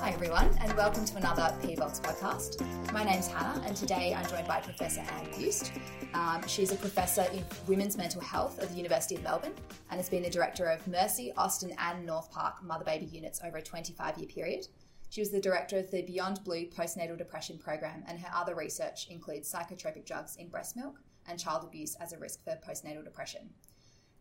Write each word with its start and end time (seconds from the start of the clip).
Hi, 0.00 0.12
everyone, 0.12 0.56
and 0.60 0.72
welcome 0.76 1.04
to 1.04 1.16
another 1.16 1.52
PBox 1.60 2.00
podcast. 2.00 2.92
My 2.92 3.02
name's 3.02 3.26
Hannah, 3.26 3.60
and 3.66 3.76
today 3.76 4.14
I'm 4.14 4.24
joined 4.28 4.46
by 4.46 4.60
Professor 4.60 5.00
Anne 5.00 5.26
Buist. 5.32 5.72
Um, 6.14 6.46
she's 6.46 6.70
a 6.70 6.76
professor 6.76 7.26
in 7.32 7.44
women's 7.66 7.96
mental 7.96 8.20
health 8.20 8.60
at 8.60 8.68
the 8.68 8.76
University 8.76 9.16
of 9.16 9.24
Melbourne 9.24 9.54
and 9.90 9.98
has 9.98 10.08
been 10.08 10.22
the 10.22 10.30
director 10.30 10.66
of 10.66 10.86
Mercy, 10.86 11.32
Austin, 11.36 11.74
and 11.78 12.08
Northpark 12.08 12.62
mother 12.62 12.84
baby 12.84 13.06
units 13.06 13.40
over 13.44 13.56
a 13.56 13.62
25 13.62 14.18
year 14.18 14.28
period. 14.28 14.68
She 15.08 15.20
was 15.20 15.32
the 15.32 15.40
director 15.40 15.76
of 15.78 15.90
the 15.90 16.02
Beyond 16.02 16.44
Blue 16.44 16.66
postnatal 16.66 17.18
depression 17.18 17.58
program, 17.58 18.04
and 18.06 18.20
her 18.20 18.30
other 18.32 18.54
research 18.54 19.08
includes 19.10 19.52
psychotropic 19.52 20.06
drugs 20.06 20.36
in 20.36 20.48
breast 20.48 20.76
milk 20.76 21.00
and 21.28 21.40
child 21.40 21.64
abuse 21.64 21.96
as 21.96 22.12
a 22.12 22.18
risk 22.18 22.44
for 22.44 22.56
postnatal 22.66 23.04
depression. 23.04 23.50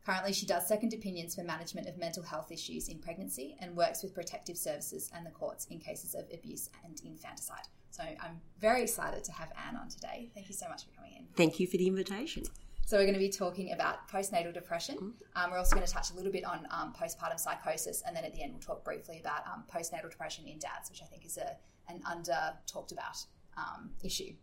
Currently, 0.05 0.33
she 0.33 0.45
does 0.45 0.67
second 0.67 0.93
opinions 0.93 1.33
for 1.33 1.43
management 1.43 1.87
of 1.87 1.97
mental 1.97 2.21
health 2.21 2.51
issues 2.51 2.89
in 2.89 2.99
pregnancy 2.99 3.57
and 3.59 3.75
works 3.75 4.03
with 4.03 4.13
protective 4.13 4.55
services 4.55 5.09
and 5.15 5.25
the 5.25 5.31
courts 5.31 5.65
in 5.71 5.79
cases 5.79 6.13
of 6.13 6.25
abuse 6.31 6.69
and 6.83 7.01
infanticide. 7.03 7.67
So 7.89 8.03
I'm 8.03 8.39
very 8.59 8.83
excited 8.83 9.23
to 9.23 9.31
have 9.31 9.51
Anne 9.67 9.77
on 9.77 9.89
today. 9.89 10.29
Thank 10.35 10.47
you 10.47 10.53
so 10.53 10.67
much 10.69 10.85
for 10.85 10.91
coming 10.95 11.13
in. 11.17 11.25
Thank 11.35 11.59
you 11.59 11.65
for 11.65 11.77
the 11.77 11.87
invitation. 11.87 12.43
So 12.85 12.97
we're 12.97 13.05
going 13.05 13.15
to 13.15 13.19
be 13.19 13.31
talking 13.31 13.71
about 13.71 14.07
postnatal 14.07 14.53
depression. 14.53 14.95
Mm-hmm. 14.97 15.43
Um, 15.43 15.49
we're 15.49 15.57
also 15.57 15.75
going 15.75 15.87
to 15.87 15.91
touch 15.91 16.11
a 16.11 16.13
little 16.13 16.31
bit 16.31 16.45
on 16.45 16.67
um, 16.69 16.93
postpartum 16.93 17.39
psychosis, 17.39 18.03
and 18.05 18.15
then 18.15 18.23
at 18.23 18.35
the 18.35 18.43
end 18.43 18.51
we'll 18.53 18.61
talk 18.61 18.85
briefly 18.85 19.19
about 19.19 19.41
um, 19.51 19.63
postnatal 19.73 20.11
depression 20.11 20.45
in 20.45 20.59
dads, 20.59 20.91
which 20.91 21.01
I 21.01 21.05
think 21.05 21.25
is 21.25 21.37
a, 21.37 21.55
an 21.89 22.01
under 22.07 22.53
talked 22.67 22.91
about 22.91 23.17
um, 23.57 23.89
issue. 24.03 24.33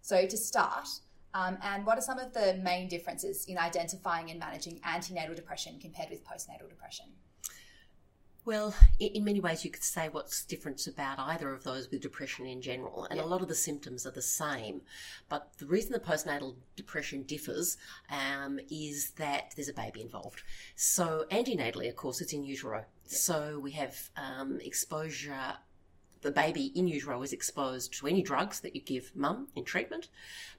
So 0.00 0.26
to 0.26 0.36
start, 0.36 0.88
um, 1.34 1.58
and 1.62 1.86
what 1.86 1.98
are 1.98 2.02
some 2.02 2.18
of 2.18 2.32
the 2.32 2.60
main 2.62 2.88
differences 2.88 3.46
in 3.46 3.58
identifying 3.58 4.30
and 4.30 4.38
managing 4.38 4.80
antenatal 4.84 5.34
depression 5.34 5.78
compared 5.80 6.10
with 6.10 6.24
postnatal 6.24 6.68
depression? 6.68 7.06
Well, 8.44 8.74
in 8.98 9.22
many 9.22 9.38
ways, 9.38 9.64
you 9.64 9.70
could 9.70 9.84
say 9.84 10.08
what's 10.08 10.44
different 10.44 10.84
about 10.88 11.20
either 11.20 11.52
of 11.52 11.62
those 11.62 11.88
with 11.88 12.00
depression 12.00 12.44
in 12.44 12.60
general, 12.60 13.06
and 13.08 13.20
a 13.20 13.24
lot 13.24 13.40
of 13.40 13.46
the 13.46 13.54
symptoms 13.54 14.04
are 14.04 14.10
the 14.10 14.20
same. 14.20 14.82
But 15.28 15.52
the 15.58 15.66
reason 15.66 15.92
the 15.92 16.00
postnatal 16.00 16.56
depression 16.74 17.22
differs 17.22 17.76
um, 18.10 18.58
is 18.68 19.10
that 19.12 19.52
there's 19.54 19.68
a 19.68 19.72
baby 19.72 20.00
involved. 20.00 20.42
So, 20.74 21.24
antenatally, 21.30 21.88
of 21.88 21.94
course, 21.94 22.20
it's 22.20 22.32
in 22.32 22.42
utero. 22.42 22.84
So, 23.06 23.60
we 23.60 23.70
have 23.72 24.10
um, 24.16 24.58
exposure. 24.60 25.54
The 26.22 26.30
baby 26.30 26.66
in 26.74 26.86
utero 26.86 27.22
is 27.22 27.32
exposed 27.32 27.92
to 27.94 28.06
any 28.06 28.22
drugs 28.22 28.60
that 28.60 28.74
you 28.74 28.80
give 28.80 29.14
mum 29.14 29.48
in 29.56 29.64
treatment, 29.64 30.08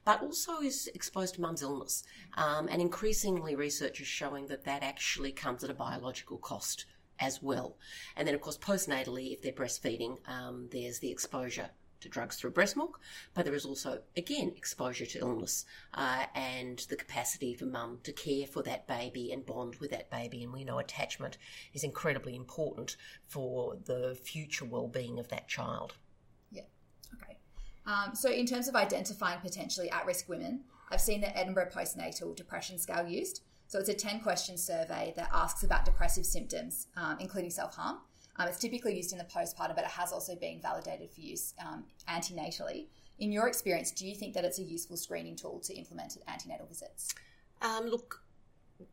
but 0.04 0.22
also 0.22 0.60
is 0.60 0.88
exposed 0.94 1.34
to 1.34 1.40
mum's 1.40 1.62
illness. 1.62 2.04
Um, 2.36 2.68
and 2.68 2.82
increasingly, 2.82 3.56
research 3.56 4.00
is 4.00 4.06
showing 4.06 4.46
that 4.48 4.64
that 4.64 4.82
actually 4.82 5.32
comes 5.32 5.64
at 5.64 5.70
a 5.70 5.74
biological 5.74 6.36
cost 6.36 6.84
as 7.18 7.42
well. 7.42 7.78
And 8.16 8.28
then, 8.28 8.34
of 8.34 8.42
course, 8.42 8.58
postnatally, 8.58 9.32
if 9.32 9.40
they're 9.40 9.52
breastfeeding, 9.52 10.18
um, 10.28 10.68
there's 10.70 10.98
the 10.98 11.10
exposure 11.10 11.70
to 12.04 12.08
drugs 12.08 12.36
through 12.36 12.50
breast 12.50 12.76
milk, 12.76 13.00
but 13.34 13.44
there 13.44 13.54
is 13.54 13.64
also, 13.64 14.00
again, 14.16 14.52
exposure 14.56 15.06
to 15.06 15.18
illness 15.18 15.64
uh, 15.94 16.24
and 16.34 16.78
the 16.90 16.96
capacity 16.96 17.54
for 17.54 17.64
mum 17.64 17.98
to 18.04 18.12
care 18.12 18.46
for 18.46 18.62
that 18.62 18.86
baby 18.86 19.32
and 19.32 19.44
bond 19.44 19.74
with 19.80 19.90
that 19.90 20.10
baby. 20.10 20.44
And 20.44 20.52
we 20.52 20.64
know 20.64 20.78
attachment 20.78 21.38
is 21.72 21.82
incredibly 21.82 22.36
important 22.36 22.96
for 23.26 23.76
the 23.84 24.16
future 24.22 24.64
well-being 24.64 25.18
of 25.18 25.28
that 25.28 25.48
child. 25.48 25.94
Yeah. 26.52 26.62
Okay. 27.14 27.38
Um, 27.86 28.14
so, 28.14 28.30
in 28.30 28.46
terms 28.46 28.68
of 28.68 28.76
identifying 28.76 29.40
potentially 29.40 29.90
at 29.90 30.06
risk 30.06 30.28
women, 30.28 30.64
I've 30.90 31.00
seen 31.00 31.20
the 31.20 31.36
Edinburgh 31.36 31.70
Postnatal 31.74 32.36
Depression 32.36 32.78
Scale 32.78 33.08
used. 33.08 33.42
So, 33.66 33.78
it's 33.78 33.88
a 33.88 33.94
10 33.94 34.20
question 34.20 34.58
survey 34.58 35.14
that 35.16 35.30
asks 35.32 35.64
about 35.64 35.84
depressive 35.84 36.26
symptoms, 36.26 36.86
um, 36.96 37.16
including 37.18 37.50
self 37.50 37.74
harm. 37.74 37.98
Um, 38.36 38.48
it's 38.48 38.58
typically 38.58 38.96
used 38.96 39.12
in 39.12 39.18
the 39.18 39.24
postpartum, 39.24 39.76
but 39.76 39.84
it 39.84 39.90
has 39.90 40.12
also 40.12 40.34
been 40.34 40.60
validated 40.60 41.10
for 41.10 41.20
use 41.20 41.54
um, 41.64 41.84
antenatally. 42.08 42.86
In 43.18 43.30
your 43.30 43.46
experience, 43.46 43.92
do 43.92 44.06
you 44.06 44.14
think 44.14 44.34
that 44.34 44.44
it's 44.44 44.58
a 44.58 44.62
useful 44.62 44.96
screening 44.96 45.36
tool 45.36 45.60
to 45.60 45.74
implement 45.74 46.16
at 46.16 46.32
antenatal 46.32 46.66
visits? 46.66 47.14
Um, 47.62 47.86
look, 47.86 48.22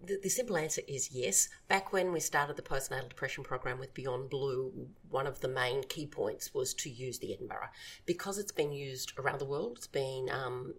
the, 0.06 0.19
the 0.22 0.30
simple 0.30 0.57
answer 0.57 0.81
is 0.88 1.12
yes. 1.12 1.50
Back 1.68 1.91
when 1.91 2.12
we 2.12 2.19
started 2.19 2.56
the 2.56 2.62
postnatal 2.62 3.09
depression 3.09 3.44
program 3.44 3.80
with 3.80 3.94
Beyond 3.94 4.30
Blue, 4.30 4.90
one 5.09 5.25
of 5.25 5.40
the 5.41 5.47
main 5.47 5.84
key 5.84 6.06
points 6.06 6.53
was 6.53 6.74
to 6.75 6.90
use 6.90 7.18
the 7.19 7.34
Edinburgh 7.34 7.69
because 8.06 8.38
it's 8.38 8.51
been 8.51 8.72
used 8.72 9.13
around 9.18 9.40
the 9.40 9.46
world. 9.46 9.78
It's 9.78 9.88
been 9.88 10.30
um, 10.30 10.75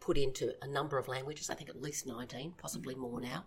put 0.00 0.16
into 0.16 0.52
a 0.62 0.66
number 0.66 0.98
of 0.98 1.08
languages, 1.08 1.50
I 1.50 1.54
think 1.54 1.68
at 1.68 1.80
least 1.80 2.06
19, 2.06 2.54
possibly 2.58 2.94
more 2.94 3.20
now, 3.20 3.44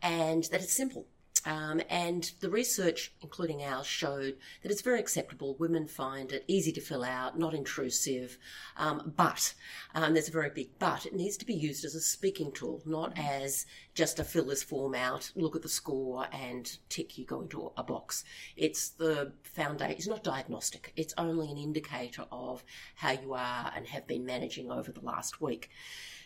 and 0.00 0.44
that 0.44 0.62
it's 0.62 0.72
simple. 0.72 1.06
Um, 1.44 1.80
and 1.88 2.30
the 2.40 2.50
research, 2.50 3.12
including 3.20 3.62
ours, 3.62 3.86
showed 3.86 4.36
that 4.62 4.70
it's 4.70 4.82
very 4.82 5.00
acceptable. 5.00 5.56
Women 5.58 5.86
find 5.86 6.32
it 6.32 6.44
easy 6.46 6.72
to 6.72 6.80
fill 6.80 7.04
out, 7.04 7.38
not 7.38 7.54
intrusive. 7.54 8.38
Um, 8.76 9.12
but 9.16 9.54
um, 9.94 10.14
there's 10.14 10.28
a 10.28 10.32
very 10.32 10.50
big 10.50 10.78
but. 10.78 11.06
It 11.06 11.14
needs 11.14 11.36
to 11.38 11.46
be 11.46 11.54
used 11.54 11.84
as 11.84 11.94
a 11.94 12.00
speaking 12.00 12.52
tool, 12.52 12.82
not 12.86 13.12
as 13.16 13.66
just 13.94 14.18
a 14.18 14.24
fill 14.24 14.46
this 14.46 14.62
form 14.62 14.94
out, 14.94 15.30
look 15.34 15.56
at 15.56 15.62
the 15.62 15.68
score, 15.68 16.26
and 16.32 16.78
tick 16.88 17.18
you 17.18 17.24
go 17.24 17.42
into 17.42 17.72
a 17.76 17.82
box. 17.82 18.24
It's 18.56 18.90
the 18.90 19.32
foundation. 19.42 19.96
It's 19.96 20.06
not 20.06 20.24
diagnostic. 20.24 20.92
It's 20.96 21.14
only 21.18 21.50
an 21.50 21.58
indicator 21.58 22.24
of 22.30 22.64
how 22.94 23.12
you 23.12 23.34
are 23.34 23.72
and 23.74 23.86
have 23.86 24.06
been 24.06 24.24
managing 24.24 24.70
over 24.70 24.92
the 24.92 25.04
last 25.04 25.40
week. 25.40 25.70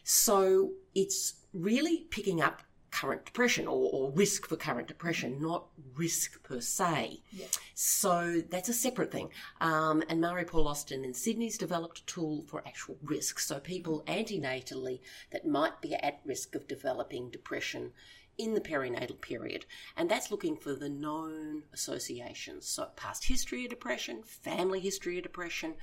So 0.04 0.72
it's 0.94 1.34
really 1.52 2.06
picking 2.10 2.40
up 2.40 2.62
current 2.96 3.26
depression 3.26 3.66
or, 3.66 3.90
or, 3.92 4.10
risk 4.12 4.46
for 4.46 4.56
current 4.56 4.88
depression, 4.88 5.38
not 5.38 5.66
risk 5.96 6.42
per 6.42 6.60
se. 6.60 7.20
Yeah. 7.30 7.46
So 7.74 8.42
that's 8.48 8.70
a 8.70 8.72
separate 8.72 9.12
thing. 9.12 9.28
Um, 9.60 10.02
and 10.08 10.20
Marie-Paule 10.20 10.66
Austin 10.66 11.04
in 11.04 11.12
Sydney's 11.12 11.58
developed 11.58 11.98
a 11.98 12.06
tool 12.06 12.44
for 12.46 12.62
actual 12.66 12.96
risk. 13.02 13.38
So 13.38 13.60
people 13.60 14.02
antenatally 14.06 15.00
that 15.30 15.46
might 15.46 15.82
be 15.82 15.94
at 15.94 16.20
risk 16.24 16.54
of 16.54 16.66
developing 16.66 17.28
depression 17.28 17.92
in 18.38 18.54
the 18.54 18.60
perinatal 18.60 19.20
period. 19.20 19.66
And 19.96 20.10
that's 20.10 20.30
looking 20.30 20.56
for 20.56 20.74
the 20.74 20.88
known 20.88 21.62
associations. 21.72 22.66
So, 22.68 22.88
past 22.96 23.24
history 23.24 23.64
of 23.64 23.70
depression, 23.70 24.22
family 24.22 24.80
history 24.80 25.16
of 25.18 25.22
depression, 25.22 25.74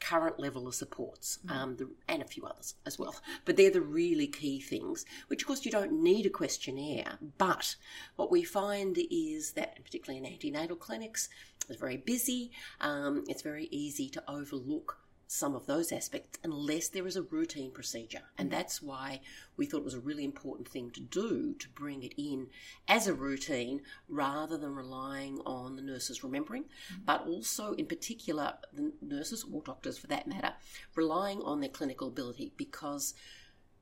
current 0.00 0.38
level 0.38 0.66
of 0.66 0.74
supports, 0.74 1.38
um, 1.48 1.76
the, 1.76 1.88
and 2.08 2.22
a 2.22 2.26
few 2.26 2.44
others 2.44 2.74
as 2.84 2.98
well. 2.98 3.14
But 3.44 3.56
they're 3.56 3.70
the 3.70 3.80
really 3.80 4.26
key 4.26 4.60
things, 4.60 5.04
which 5.28 5.42
of 5.42 5.46
course 5.46 5.64
you 5.64 5.70
don't 5.70 6.02
need 6.02 6.26
a 6.26 6.30
questionnaire. 6.30 7.18
But 7.38 7.76
what 8.16 8.30
we 8.30 8.42
find 8.42 8.98
is 9.10 9.52
that, 9.52 9.82
particularly 9.82 10.18
in 10.18 10.32
antenatal 10.32 10.76
clinics, 10.76 11.28
it's 11.68 11.78
very 11.78 11.96
busy, 11.96 12.50
um, 12.80 13.24
it's 13.28 13.42
very 13.42 13.68
easy 13.70 14.08
to 14.10 14.22
overlook 14.28 14.98
some 15.32 15.54
of 15.54 15.64
those 15.64 15.92
aspects 15.92 16.38
unless 16.44 16.88
there 16.88 17.06
is 17.06 17.16
a 17.16 17.22
routine 17.22 17.70
procedure. 17.70 18.20
And 18.36 18.48
mm. 18.48 18.52
that's 18.52 18.82
why 18.82 19.22
we 19.56 19.64
thought 19.64 19.78
it 19.78 19.84
was 19.84 19.94
a 19.94 20.00
really 20.00 20.24
important 20.24 20.68
thing 20.68 20.90
to 20.90 21.00
do 21.00 21.54
to 21.58 21.68
bring 21.70 22.02
it 22.02 22.12
in 22.20 22.48
as 22.86 23.06
a 23.06 23.14
routine 23.14 23.80
rather 24.10 24.58
than 24.58 24.74
relying 24.74 25.40
on 25.46 25.76
the 25.76 25.82
nurses 25.82 26.22
remembering, 26.22 26.64
mm. 26.64 27.06
but 27.06 27.26
also, 27.26 27.72
in 27.72 27.86
particular, 27.86 28.58
the 28.74 28.92
nurses 29.00 29.46
or 29.50 29.62
doctors 29.62 29.96
for 29.96 30.06
that 30.08 30.26
matter, 30.26 30.52
relying 30.94 31.40
on 31.40 31.60
their 31.60 31.70
clinical 31.70 32.08
ability 32.08 32.52
because 32.58 33.14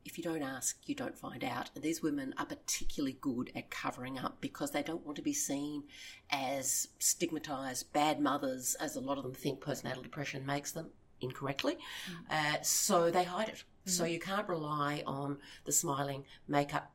if 0.05 0.16
you 0.16 0.22
don't 0.22 0.43
ask, 0.43 0.78
you 0.87 0.94
don't 0.94 1.19
find 1.19 1.43
out. 1.43 1.71
And 1.75 1.83
these 1.83 2.00
women 2.00 2.33
are 2.39 2.47
particularly 2.47 3.19
good 3.21 3.50
at 3.56 3.71
covering 3.71 4.19
up 4.19 4.41
because 4.41 4.71
they 4.71 4.84
don't 4.84 5.05
want 5.05 5.16
to 5.16 5.22
be 5.22 5.34
seen 5.34 5.83
as 6.31 6.89
stigmatized 7.00 7.93
bad 7.93 8.21
mothers, 8.21 8.77
as 8.77 8.94
a 8.94 9.00
lot 9.00 9.19
of 9.19 9.25
them 9.25 9.34
think 9.34 9.60
postnatal 9.60 10.03
depression 10.03 10.47
makes 10.47 10.72
them 10.72 10.91
incorrectly. 11.21 11.77
Uh, 12.31 12.57
so 12.63 13.11
they 13.11 13.25
hide 13.25 13.49
it. 13.49 13.65
So 13.87 14.05
you 14.05 14.21
can't 14.21 14.49
rely 14.49 15.03
on 15.07 15.39
the 15.65 15.73
smiling 15.73 16.25
makeup 16.47 16.93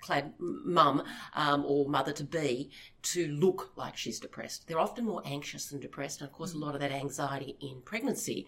clad 0.00 0.34
mum 0.38 1.02
um, 1.34 1.64
or 1.66 1.88
mother 1.88 2.12
to 2.12 2.24
be 2.24 2.70
to 3.02 3.26
look 3.28 3.72
like 3.76 3.96
she's 3.96 4.20
depressed. 4.20 4.66
They're 4.68 4.78
often 4.78 5.04
more 5.04 5.22
anxious 5.24 5.66
than 5.66 5.80
depressed. 5.80 6.20
And 6.20 6.28
of 6.28 6.34
course, 6.34 6.54
a 6.54 6.58
lot 6.58 6.74
of 6.74 6.80
that 6.80 6.92
anxiety 6.92 7.56
in 7.60 7.80
pregnancy 7.84 8.46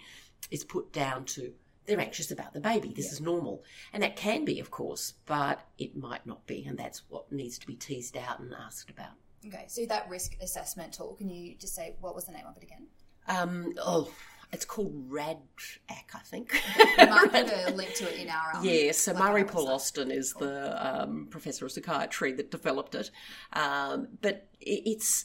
is 0.51 0.65
put 0.65 0.93
down 0.93 1.25
to 1.25 1.53
they're 1.87 2.01
anxious 2.01 2.33
about 2.33 2.53
the 2.53 2.61
baby. 2.61 2.93
This 2.93 3.13
is 3.13 3.21
normal. 3.21 3.63
And 3.93 4.03
that 4.03 4.17
can 4.17 4.45
be, 4.45 4.59
of 4.59 4.71
course, 4.71 5.15
but 5.25 5.61
it 5.79 5.97
might 5.97 6.27
not 6.27 6.45
be. 6.47 6.65
And 6.65 6.77
that's 6.77 7.03
what 7.09 7.31
needs 7.31 7.59
to 7.59 7.67
be 7.67 7.75
teased 7.75 8.17
out 8.17 8.41
and 8.41 8.53
asked 8.53 8.91
about. 8.91 9.13
Okay, 9.47 9.67
so 9.69 9.87
that 9.87 10.09
risk 10.09 10.37
assessment 10.41 10.93
tool, 10.93 11.15
can 11.15 11.31
you 11.31 11.55
just 11.57 11.75
say 11.75 11.95
what 12.01 12.15
was 12.15 12.25
the 12.25 12.33
name 12.33 12.47
of 12.49 12.57
it 12.57 12.65
again? 12.65 12.87
Um, 13.29 13.75
oh, 13.79 14.11
it's 14.53 14.65
called 14.65 15.11
RADAC, 15.11 16.15
I 16.15 16.19
think. 16.25 16.53
We 16.99 17.07
might 17.07 17.31
put 17.31 17.53
a 17.69 17.73
link 17.75 17.95
to 17.95 18.13
it 18.13 18.21
in 18.21 18.31
our. 18.31 18.57
Um, 18.57 18.65
Yeah, 18.65 18.93
so 18.93 19.13
like 19.13 19.23
Marie-Paule. 19.23 19.69
Austin 19.69 20.11
is 20.11 20.33
the 20.35 21.03
um, 21.03 21.27
professor 21.31 21.67
of 21.67 21.73
psychiatry 21.73 22.33
that 22.33 22.51
developed 22.51 22.95
it. 22.95 23.11
Um, 23.53 24.09
but 24.23 24.49
it's 24.61 25.25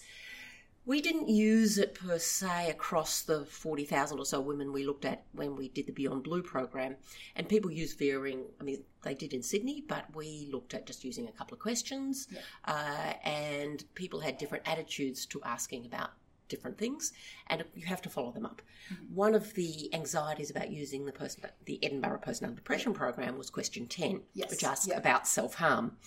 We 0.86 1.00
didn't 1.02 1.30
use 1.30 1.78
it 1.78 1.94
per 1.94 2.18
se 2.18 2.70
across 2.72 3.22
the 3.22 3.46
40,000 3.46 4.18
or 4.18 4.26
so 4.26 4.42
women 4.42 4.74
we 4.74 4.84
looked 4.84 5.06
at 5.06 5.24
when 5.34 5.56
we 5.56 5.70
did 5.70 5.86
the 5.86 5.94
Beyond 5.94 6.24
Blue 6.24 6.42
program. 6.42 6.96
And 7.36 7.48
people 7.48 7.72
use 7.72 7.94
varying, 7.94 8.46
I 8.60 8.64
mean, 8.64 8.84
they 9.04 9.14
did 9.14 9.34
in 9.34 9.44
Sydney, 9.44 9.84
but 9.88 10.06
we 10.16 10.50
looked 10.52 10.74
at 10.74 10.88
just 10.88 11.04
using 11.04 11.28
a 11.28 11.32
couple 11.32 11.54
of 11.54 11.60
questions. 11.62 12.28
Yeah. 12.32 12.40
Uh, 12.66 13.14
and 13.28 13.84
people 13.94 14.20
had 14.20 14.38
different 14.38 14.68
attitudes 14.68 15.26
to 15.28 15.42
asking 15.44 15.86
about 15.86 16.12
different 16.52 16.78
things, 16.78 17.14
and 17.52 17.64
you 17.76 17.86
have 17.86 18.02
to 18.02 18.10
follow 18.10 18.32
them 18.32 18.46
up. 18.46 18.62
Mm-hmm. 18.92 19.14
One 19.16 19.36
of 19.36 19.54
the 19.54 19.94
anxieties 19.94 20.50
about 20.50 20.72
using 20.72 21.06
the 21.06 21.12
person, 21.12 21.44
the 21.66 21.84
Edinburgh 21.84 22.22
Postnatal 22.26 22.56
Depression 22.56 22.94
program 22.94 23.38
was 23.38 23.50
question 23.52 23.86
10, 23.88 24.22
Yes. 24.34 24.50
which 24.50 24.64
asks 24.64 24.88
Yeah. 24.88 24.98
about 24.98 25.28
self 25.28 25.56
harm. 25.56 25.98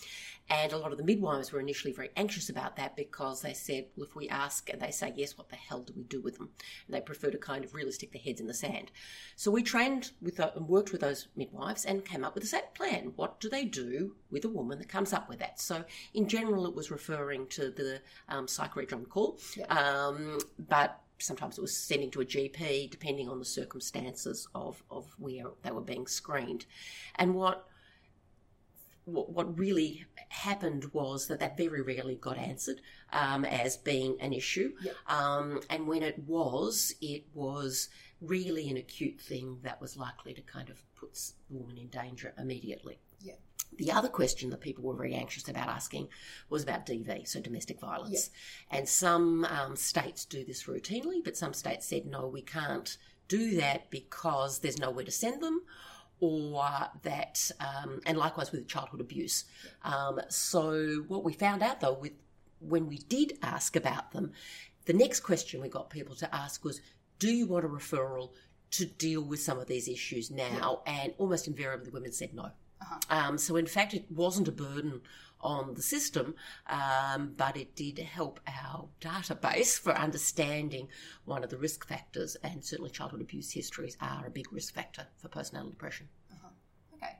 And 0.47 0.71
a 0.73 0.77
lot 0.77 0.91
of 0.91 0.99
the 0.99 1.03
midwives 1.03 1.51
were 1.51 1.59
initially 1.59 1.91
very 1.91 2.11
anxious 2.15 2.49
about 2.49 2.75
that 2.75 2.95
because 2.95 3.41
they 3.41 3.53
said, 3.53 3.87
well, 3.97 4.05
if 4.05 4.15
we 4.15 4.29
ask 4.29 4.69
and 4.69 4.79
they 4.79 4.91
say 4.91 5.11
yes, 5.15 5.35
what 5.39 5.49
the 5.49 5.55
hell 5.55 5.81
do 5.81 5.91
we 5.95 6.03
do 6.03 6.21
with 6.21 6.37
them? 6.37 6.49
And 6.85 6.95
they 6.95 7.01
prefer 7.01 7.31
to 7.31 7.37
kind 7.39 7.65
of 7.65 7.73
really 7.73 7.91
stick 7.91 8.11
their 8.11 8.21
heads 8.21 8.39
in 8.41 8.45
the 8.45 8.53
sand. 8.53 8.91
So 9.35 9.49
we 9.49 9.63
trained 9.63 10.11
with 10.21 10.37
tho- 10.37 10.51
and 10.55 10.67
worked 10.67 10.91
with 10.91 11.01
those 11.01 11.29
midwives 11.35 11.83
and 11.83 12.05
came 12.05 12.23
up 12.23 12.35
with 12.35 12.43
a 12.43 12.47
set 12.47 12.75
plan. 12.75 13.13
What 13.15 13.39
do 13.39 13.49
they 13.49 13.65
do 13.65 14.15
with 14.29 14.45
a 14.45 14.49
woman 14.49 14.77
that 14.77 14.87
comes 14.87 15.13
up 15.13 15.27
with 15.29 15.39
that? 15.39 15.59
So 15.59 15.83
in 16.13 16.27
general, 16.27 16.67
it 16.67 16.75
was 16.75 16.91
referring 16.91 17.47
to 17.47 17.71
the 17.71 18.01
um, 18.29 18.47
psych 18.47 18.75
reg 18.75 18.93
on 18.93 19.05
call, 19.07 19.39
Yeah. 19.57 19.65
um, 19.75 20.37
but 20.59 21.01
sometimes 21.19 21.57
it 21.57 21.61
was 21.61 21.75
sending 21.75 22.11
to 22.11 22.21
a 22.21 22.25
GP 22.25 22.89
depending 22.89 23.29
on 23.29 23.39
the 23.39 23.45
circumstances 23.45 24.47
of, 24.53 24.83
of 24.89 25.07
where 25.17 25.45
they 25.63 25.71
were 25.71 25.81
being 25.81 26.07
screened. 26.07 26.65
And 27.15 27.35
what 27.35 27.67
what, 29.05 29.31
what 29.31 29.57
really 29.57 30.05
happened 30.29 30.85
was 30.91 31.27
that 31.27 31.39
that 31.39 31.57
very 31.57 31.81
rarely 31.81 32.15
got 32.15 32.37
answered 32.37 32.81
um, 33.13 33.45
as 33.45 33.77
being 33.77 34.17
an 34.19 34.33
issue. 34.33 34.73
Yeah. 34.81 34.93
Um, 35.07 35.61
and 35.69 35.87
when 35.87 36.03
it 36.03 36.19
was, 36.27 36.93
it 37.01 37.25
was 37.33 37.89
really 38.19 38.69
an 38.69 38.77
acute 38.77 39.21
thing 39.21 39.59
that 39.63 39.79
was 39.79 39.95
likely 39.95 40.33
to 40.33 40.41
kind 40.41 40.69
of 40.69 40.81
put 40.95 41.13
the 41.13 41.31
woman 41.55 41.77
in 41.77 41.87
danger 41.87 42.33
immediately. 42.37 42.99
Yeah. 43.21 43.35
The 43.77 43.91
other 43.91 44.09
question 44.09 44.49
that 44.49 44.61
people 44.61 44.83
were 44.83 44.95
very 44.95 45.13
anxious 45.13 45.47
about 45.47 45.67
asking 45.67 46.09
was 46.49 46.63
about 46.63 46.85
DV, 46.85 47.27
so 47.27 47.39
domestic 47.39 47.79
violence. 47.79 48.29
And 48.71 48.87
some 48.87 49.45
um, 49.45 49.75
states 49.75 50.25
do 50.25 50.43
this 50.43 50.63
routinely, 50.63 51.23
but 51.23 51.37
some 51.37 51.53
states 51.53 51.85
said, 51.85 52.05
no, 52.05 52.27
we 52.27 52.41
can't 52.41 52.97
do 53.27 53.55
that 53.57 53.89
because 53.89 54.59
there's 54.59 54.79
nowhere 54.79 55.05
to 55.05 55.11
send 55.11 55.41
them 55.41 55.61
or 56.19 56.63
that, 57.03 57.51
um, 57.59 57.99
and 58.05 58.17
likewise 58.17 58.51
with 58.51 58.67
childhood 58.67 59.01
abuse. 59.01 59.45
Um, 59.83 60.19
so 60.29 61.03
what 61.07 61.23
we 61.23 61.33
found 61.33 61.61
out 61.61 61.81
though, 61.81 61.93
with 61.93 62.13
when 62.59 62.87
we 62.87 62.97
did 62.97 63.37
ask 63.41 63.75
about 63.75 64.11
them, 64.11 64.31
the 64.85 64.93
next 64.93 65.21
question 65.21 65.61
we 65.61 65.69
got 65.69 65.89
people 65.89 66.15
to 66.15 66.35
ask 66.35 66.63
was, 66.63 66.81
"Do 67.19 67.29
you 67.29 67.47
want 67.47 67.65
a 67.65 67.67
referral 67.67 68.31
to 68.71 68.85
deal 68.85 69.21
with 69.21 69.41
some 69.41 69.59
of 69.59 69.67
these 69.67 69.87
issues 69.87 70.31
now?" 70.31 70.81
And 70.87 71.13
almost 71.17 71.47
invariably, 71.47 71.91
women 71.91 72.13
said 72.13 72.33
no. 72.33 72.51
Um, 73.09 73.37
so 73.37 73.55
in 73.55 73.65
fact, 73.67 73.93
it 73.93 74.05
wasn't 74.09 74.47
a 74.47 74.51
burden 74.51 75.01
on 75.41 75.73
the 75.75 75.81
system, 75.81 76.33
um, 76.67 77.33
but 77.37 77.55
it 77.55 77.75
did 77.75 77.99
help 77.99 78.39
our 78.47 78.87
database 78.99 79.79
for 79.79 79.91
understanding 79.93 80.87
one 81.25 81.43
of 81.43 81.49
the 81.49 81.57
risk 81.57 81.87
factors, 81.87 82.35
and 82.43 82.63
certainly 82.63 82.89
childhood 82.89 83.21
abuse 83.21 83.51
histories 83.51 83.95
are 84.01 84.25
a 84.25 84.29
big 84.31 84.51
risk 84.51 84.73
factor 84.73 85.05
for 85.17 85.27
postnatal 85.29 85.69
depression. 85.69 86.07
Okay, 86.95 87.17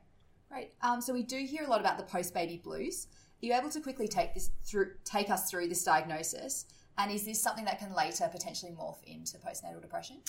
great. 0.50 0.74
Um, 0.82 1.02
so 1.02 1.14
we 1.14 1.24
do 1.24 1.38
hear 1.38 1.64
a 1.66 1.68
lot 1.70 1.80
about 1.82 1.98
the 1.98 2.04
post-baby 2.04 2.58
blues. 2.64 3.08
Are 3.44 3.46
you 3.46 3.54
able 3.54 3.70
to 3.70 3.82
quickly 3.82 4.08
take 4.08 4.34
this 4.34 4.50
through, 4.64 4.94
take 5.04 5.30
us 5.30 5.50
through 5.52 5.68
this 5.68 5.84
diagnosis? 5.84 6.66
And 6.98 7.12
is 7.12 7.26
this 7.26 7.42
something 7.42 7.66
that 7.66 7.78
can 7.78 7.94
later 7.94 8.28
potentially 8.32 8.72
morph 8.72 9.04
into 9.04 9.38
postnatal 9.38 9.82
depression? 9.82 10.22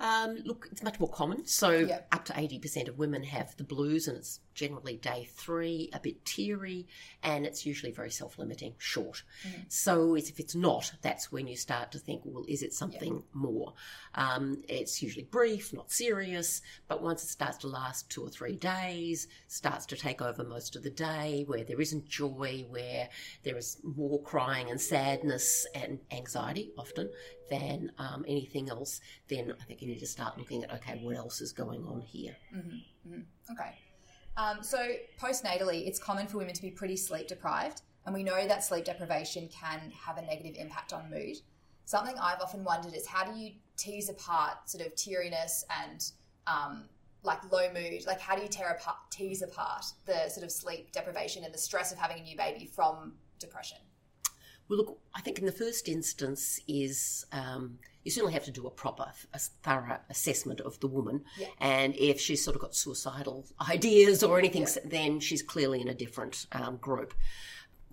Um, 0.00 0.36
look, 0.44 0.68
it's 0.70 0.82
much 0.82 1.00
more 1.00 1.08
common. 1.08 1.46
So, 1.46 1.70
Yeah. 1.70 2.02
up 2.12 2.24
to 2.26 2.32
80% 2.32 2.88
of 2.88 2.98
women 2.98 3.22
have 3.24 3.56
the 3.56 3.64
blues, 3.64 4.06
and 4.08 4.16
it's 4.16 4.40
generally 4.58 4.96
day 4.96 5.28
three, 5.34 5.88
a 5.92 6.00
bit 6.00 6.24
teary, 6.24 6.86
and 7.22 7.46
it's 7.46 7.64
usually 7.64 7.92
very 7.92 8.10
self 8.10 8.38
limiting, 8.38 8.74
short. 8.78 9.22
So, 9.68 10.16
it's, 10.16 10.28
if 10.28 10.40
it's 10.40 10.56
not, 10.56 10.92
that's 11.00 11.30
when 11.30 11.46
you 11.46 11.56
start 11.56 11.92
to 11.92 11.98
think, 11.98 12.22
well, 12.24 12.44
is 12.48 12.62
it 12.62 12.72
something 12.72 13.22
more? 13.32 13.74
Um, 14.14 14.62
it's 14.68 15.00
usually 15.00 15.24
brief, 15.24 15.72
not 15.72 15.92
serious, 15.92 16.60
but 16.88 17.02
once 17.02 17.22
it 17.22 17.28
starts 17.28 17.58
to 17.58 17.68
last 17.68 18.10
two 18.10 18.24
or 18.24 18.30
three 18.30 18.56
days, 18.56 19.28
starts 19.46 19.86
to 19.86 19.96
take 19.96 20.20
over 20.20 20.42
most 20.42 20.74
of 20.74 20.82
the 20.82 20.90
day, 20.90 21.44
where 21.46 21.62
there 21.64 21.80
isn't 21.80 22.08
joy, 22.08 22.66
where 22.68 23.08
there 23.44 23.56
is 23.56 23.78
more 23.84 24.20
crying 24.22 24.70
and 24.70 24.80
sadness 24.80 25.66
and 25.74 26.00
anxiety 26.10 26.72
often 26.76 27.10
than 27.48 27.92
um, 27.98 28.24
anything 28.28 28.68
else, 28.68 29.00
then 29.28 29.52
I 29.60 29.64
think 29.64 29.82
you 29.82 29.88
need 29.88 30.00
to 30.00 30.06
start 30.06 30.38
looking 30.38 30.64
at 30.64 30.72
okay, 30.74 31.00
what 31.02 31.16
else 31.16 31.40
is 31.40 31.52
going 31.52 31.84
on 31.86 32.00
here? 32.00 32.36
Okay. 32.56 32.67
Um, 34.38 34.62
so 34.62 34.78
postnatally, 35.20 35.88
it's 35.88 35.98
common 35.98 36.28
for 36.28 36.38
women 36.38 36.54
to 36.54 36.62
be 36.62 36.70
pretty 36.70 36.96
sleep 36.96 37.26
deprived, 37.26 37.82
and 38.06 38.14
we 38.14 38.22
know 38.22 38.46
that 38.46 38.64
sleep 38.64 38.84
deprivation 38.84 39.48
can 39.48 39.92
have 40.06 40.16
a 40.16 40.22
negative 40.22 40.54
impact 40.56 40.92
on 40.92 41.10
mood. 41.10 41.38
Something 41.86 42.14
I've 42.20 42.40
often 42.40 42.62
wondered 42.62 42.94
is 42.94 43.04
how 43.04 43.24
do 43.24 43.36
you 43.36 43.50
tease 43.76 44.08
apart 44.08 44.70
sort 44.70 44.86
of 44.86 44.94
teariness 44.94 45.64
and 45.82 46.08
um, 46.46 46.84
like 47.24 47.50
low 47.50 47.72
mood? 47.72 48.06
Like 48.06 48.20
how 48.20 48.36
do 48.36 48.42
you 48.42 48.48
tear 48.48 48.68
apart, 48.68 48.98
tease 49.10 49.42
apart 49.42 49.86
the 50.06 50.28
sort 50.28 50.44
of 50.44 50.52
sleep 50.52 50.92
deprivation 50.92 51.42
and 51.44 51.52
the 51.52 51.58
stress 51.58 51.90
of 51.90 51.98
having 51.98 52.20
a 52.20 52.22
new 52.22 52.36
baby 52.36 52.64
from 52.64 53.14
depression? 53.40 53.78
Well, 54.68 54.78
look, 54.78 54.98
I 55.14 55.20
think 55.20 55.38
in 55.38 55.46
the 55.46 55.52
first 55.52 55.88
instance 55.88 56.60
is 56.68 57.24
um, 57.32 57.78
you 58.04 58.10
certainly 58.10 58.34
have 58.34 58.44
to 58.44 58.50
do 58.50 58.66
a 58.66 58.70
proper, 58.70 59.06
a 59.32 59.38
thorough 59.38 59.98
assessment 60.10 60.60
of 60.60 60.78
the 60.80 60.86
woman, 60.86 61.24
Yeah. 61.38 61.46
and 61.60 61.96
if 61.96 62.20
she's 62.20 62.44
sort 62.44 62.56
of 62.56 62.62
got 62.62 62.74
suicidal 62.74 63.46
ideas 63.70 64.22
or 64.22 64.38
anything, 64.38 64.66
then 64.84 65.20
she's 65.20 65.42
clearly 65.42 65.80
in 65.80 65.88
a 65.88 65.94
different 65.94 66.46
um, 66.52 66.76
group, 66.76 67.14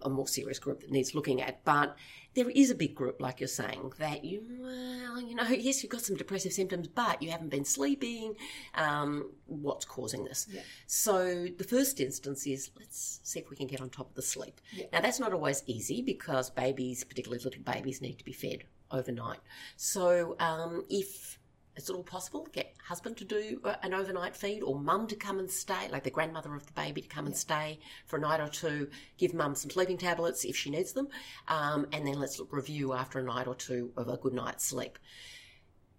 a 0.05 0.09
more 0.09 0.27
serious 0.27 0.59
group 0.59 0.79
that 0.81 0.91
needs 0.91 1.13
looking 1.13 1.41
at. 1.41 1.65
But 1.65 1.97
there 2.35 2.49
is 2.49 2.69
a 2.69 2.75
big 2.75 2.95
group, 2.95 3.19
like 3.19 3.39
you're 3.39 3.47
saying, 3.47 3.93
that 3.97 4.23
you, 4.23 4.43
well, 4.59 5.21
you 5.21 5.35
know, 5.35 5.43
yes, 5.47 5.81
you've 5.81 5.91
got 5.91 6.01
some 6.01 6.15
depressive 6.15 6.53
symptoms, 6.53 6.87
but 6.87 7.21
you 7.21 7.31
haven't 7.31 7.49
been 7.49 7.65
sleeping. 7.65 8.35
Um, 8.75 9.31
what's 9.47 9.85
causing 9.85 10.23
this? 10.25 10.47
Yeah. 10.49 10.61
So 10.85 11.47
the 11.57 11.63
first 11.63 11.99
instance 11.99 12.45
is 12.45 12.71
let's 12.77 13.19
see 13.23 13.39
if 13.39 13.49
we 13.49 13.55
can 13.55 13.67
get 13.67 13.81
on 13.81 13.89
top 13.89 14.09
of 14.09 14.15
the 14.15 14.21
sleep. 14.21 14.61
Yeah. 14.71 14.85
Now 14.93 15.01
that's 15.01 15.19
not 15.19 15.33
always 15.33 15.63
easy 15.65 16.01
because 16.01 16.49
babies, 16.49 17.03
particularly 17.03 17.43
little 17.43 17.63
babies, 17.63 18.01
need 18.01 18.19
to 18.19 18.25
be 18.25 18.33
fed 18.33 18.63
overnight. 18.91 19.39
So 19.77 20.35
um, 20.39 20.83
if 20.89 21.39
it's 21.75 21.89
it 21.89 21.95
all 21.95 22.03
possible, 22.03 22.47
get 22.51 22.73
husband 22.83 23.17
to 23.17 23.25
do 23.25 23.61
an 23.83 23.93
overnight 23.93 24.35
feed 24.35 24.61
or 24.61 24.79
mum 24.79 25.07
to 25.07 25.15
come 25.15 25.39
and 25.39 25.49
stay, 25.49 25.87
like 25.91 26.03
the 26.03 26.09
grandmother 26.09 26.55
of 26.55 26.65
the 26.65 26.73
baby 26.73 27.01
to 27.01 27.07
come 27.07 27.25
and 27.25 27.35
stay 27.35 27.79
for 28.05 28.17
a 28.17 28.19
night 28.19 28.39
or 28.39 28.47
two, 28.47 28.89
give 29.17 29.33
mum 29.33 29.55
some 29.55 29.69
sleeping 29.69 29.97
tablets 29.97 30.45
if 30.45 30.55
she 30.55 30.69
needs 30.69 30.93
them, 30.93 31.07
um, 31.47 31.87
and 31.91 32.07
then 32.07 32.19
let's 32.19 32.39
review 32.49 32.93
after 32.93 33.19
a 33.19 33.23
night 33.23 33.47
or 33.47 33.55
two 33.55 33.91
of 33.97 34.07
a 34.07 34.17
good 34.17 34.33
night's 34.33 34.65
sleep. 34.65 34.97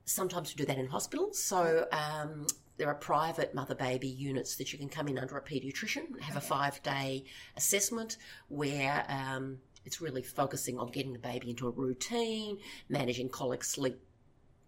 Sometimes 0.04 0.54
we 0.54 0.56
do 0.56 0.66
that 0.66 0.78
in 0.78 0.86
hospitals. 0.86 1.42
So 1.42 1.86
um, 1.90 2.46
there 2.76 2.88
are 2.88 2.94
private 2.94 3.54
mother 3.54 3.74
baby 3.74 4.08
units 4.08 4.56
that 4.56 4.72
you 4.72 4.78
can 4.78 4.88
come 4.88 5.08
in 5.08 5.18
under 5.18 5.36
a 5.36 5.42
paediatrician, 5.42 6.20
have 6.20 6.36
a 6.36 6.40
five 6.40 6.82
day 6.82 7.24
assessment 7.56 8.16
where 8.48 9.04
um, 9.08 9.58
it's 9.84 10.00
really 10.00 10.22
focusing 10.22 10.78
on 10.78 10.90
getting 10.90 11.12
the 11.12 11.18
baby 11.18 11.50
into 11.50 11.66
a 11.66 11.70
routine, 11.70 12.58
managing 12.88 13.28
colic 13.28 13.64
sleep 13.64 13.98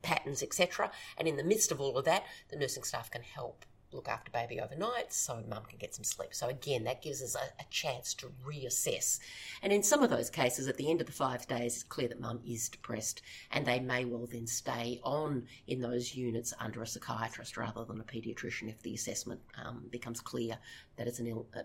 patterns, 0.03 0.43
etc. 0.43 0.91
And 1.17 1.29
in 1.29 1.37
the 1.37 1.45
midst 1.45 1.73
of 1.73 1.81
all 1.81 1.97
of 1.97 2.05
that, 2.05 2.25
the 2.49 2.57
nursing 2.57 2.83
staff 2.83 3.11
can 3.11 3.23
help 3.23 3.65
look 3.93 4.09
after 4.09 4.31
baby 4.31 4.61
overnight 4.61 5.13
so 5.13 5.43
mum 5.49 5.63
can 5.69 5.79
get 5.79 5.95
some 5.95 6.05
sleep. 6.05 6.35
So 6.35 6.49
again, 6.49 6.85
that 6.85 7.03
gives 7.03 7.23
us 7.23 7.35
a, 7.35 7.63
a 7.63 7.65
chance 7.71 8.15
to 8.15 8.31
reassess. 8.47 9.19
And 9.63 9.73
in 9.73 9.83
some 9.83 10.03
of 10.03 10.11
those 10.11 10.31
cases, 10.31 10.69
at 10.69 10.77
the 10.77 10.91
end 10.91 11.01
of 11.01 11.07
the 11.07 11.13
five 11.13 11.47
days, 11.47 11.75
it's 11.75 11.83
clear 11.83 12.09
that 12.09 12.21
mum 12.21 12.41
is 12.47 12.69
depressed 12.69 13.23
and 13.51 13.65
they 13.65 13.81
may 13.81 14.05
well 14.05 14.29
then 14.31 14.47
stay 14.47 15.01
on 15.03 15.47
in 15.67 15.81
those 15.81 16.15
units 16.15 16.53
under 16.61 16.83
a 16.83 16.87
psychiatrist 16.87 17.57
rather 17.57 17.85
than 17.85 18.01
a 18.01 18.05
paediatrician 18.05 18.69
if 18.69 18.83
the 18.83 18.95
assessment 18.95 19.41
um, 19.65 19.85
becomes 19.91 20.21
clear 20.21 20.59
that 20.97 21.07
it's 21.07 21.19
an 21.19 21.27
Ill, 21.27 21.47
a, 21.55 21.61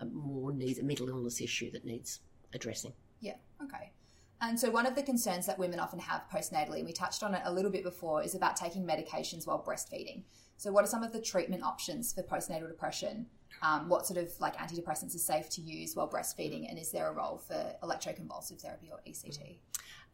a 0.00 0.06
more 0.06 0.52
needs 0.52 0.78
a 0.78 0.82
mental 0.82 1.08
illness 1.08 1.40
issue 1.40 1.70
that 1.70 1.84
needs 1.84 2.20
addressing. 2.52 2.92
Yeah, 3.20 3.36
okay. 3.62 3.92
And 4.40 4.58
so, 4.58 4.70
one 4.70 4.86
of 4.86 4.94
the 4.94 5.02
concerns 5.02 5.46
that 5.46 5.58
women 5.58 5.78
often 5.78 5.98
have 6.00 6.22
postnatally, 6.32 6.78
and 6.78 6.86
we 6.86 6.92
touched 6.92 7.22
on 7.22 7.34
it 7.34 7.42
a 7.44 7.52
little 7.52 7.70
bit 7.70 7.82
before, 7.82 8.22
is 8.22 8.34
about 8.34 8.56
taking 8.56 8.84
medications 8.84 9.46
while 9.46 9.62
breastfeeding. 9.62 10.22
So, 10.56 10.72
what 10.72 10.84
are 10.84 10.88
some 10.88 11.02
of 11.02 11.12
the 11.12 11.20
treatment 11.20 11.62
options 11.62 12.12
for 12.12 12.22
postnatal 12.22 12.68
depression? 12.68 13.26
Um, 13.62 13.88
what 13.88 14.06
sort 14.06 14.18
of 14.18 14.28
like 14.40 14.56
antidepressants 14.56 15.14
are 15.14 15.18
safe 15.18 15.48
to 15.50 15.60
use 15.60 15.94
while 15.94 16.10
breastfeeding? 16.10 16.68
And 16.68 16.78
is 16.78 16.90
there 16.90 17.08
a 17.08 17.12
role 17.12 17.38
for 17.38 17.74
electroconvulsive 17.82 18.60
therapy 18.60 18.90
or 18.90 19.00
ECT? 19.08 19.56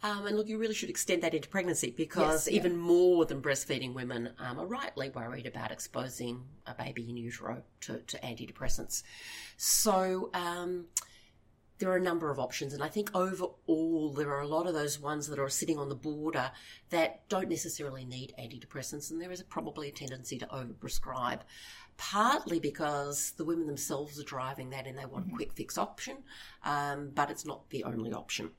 Um, 0.02 0.26
and 0.26 0.36
look, 0.36 0.48
you 0.48 0.56
really 0.56 0.74
should 0.74 0.88
extend 0.88 1.22
that 1.22 1.34
into 1.34 1.48
pregnancy 1.48 1.90
because 1.94 2.46
Yes, 2.46 2.54
yeah. 2.54 2.60
even 2.60 2.76
more 2.78 3.26
than 3.26 3.42
breastfeeding 3.42 3.92
women 3.92 4.30
um, 4.38 4.58
are 4.58 4.66
rightly 4.66 5.10
worried 5.10 5.46
about 5.46 5.70
exposing 5.70 6.42
a 6.66 6.74
baby 6.74 7.08
in 7.08 7.16
utero 7.16 7.62
to, 7.82 7.98
to 7.98 8.18
antidepressants. 8.18 9.02
So, 9.58 10.30
um, 10.32 10.86
there 11.80 11.90
are 11.90 11.96
a 11.96 12.00
number 12.00 12.30
of 12.30 12.38
options, 12.38 12.74
and 12.74 12.82
I 12.82 12.88
think 12.88 13.10
overall 13.14 14.12
there 14.14 14.30
are 14.30 14.42
a 14.42 14.46
lot 14.46 14.66
of 14.66 14.74
those 14.74 15.00
ones 15.00 15.26
that 15.28 15.38
are 15.38 15.48
sitting 15.48 15.78
on 15.78 15.88
the 15.88 15.94
border 15.94 16.52
that 16.90 17.26
don't 17.28 17.48
necessarily 17.48 18.04
need 18.04 18.34
antidepressants, 18.38 19.10
and 19.10 19.20
there 19.20 19.32
is 19.32 19.40
a, 19.40 19.44
probably 19.44 19.88
a 19.88 19.92
tendency 19.92 20.38
to 20.38 20.46
overprescribe. 20.46 21.40
Partly 21.96 22.60
because 22.60 23.32
the 23.32 23.44
women 23.44 23.66
themselves 23.66 24.20
are 24.20 24.24
driving 24.24 24.70
that 24.70 24.86
and 24.86 24.96
they 24.96 25.04
want 25.04 25.28
a 25.30 25.34
quick 25.34 25.52
fix 25.52 25.76
option, 25.76 26.18
um, 26.64 27.10
but 27.14 27.30
it's 27.30 27.44
not 27.44 27.68
the 27.70 27.84
only 27.84 28.12
option. 28.12 28.50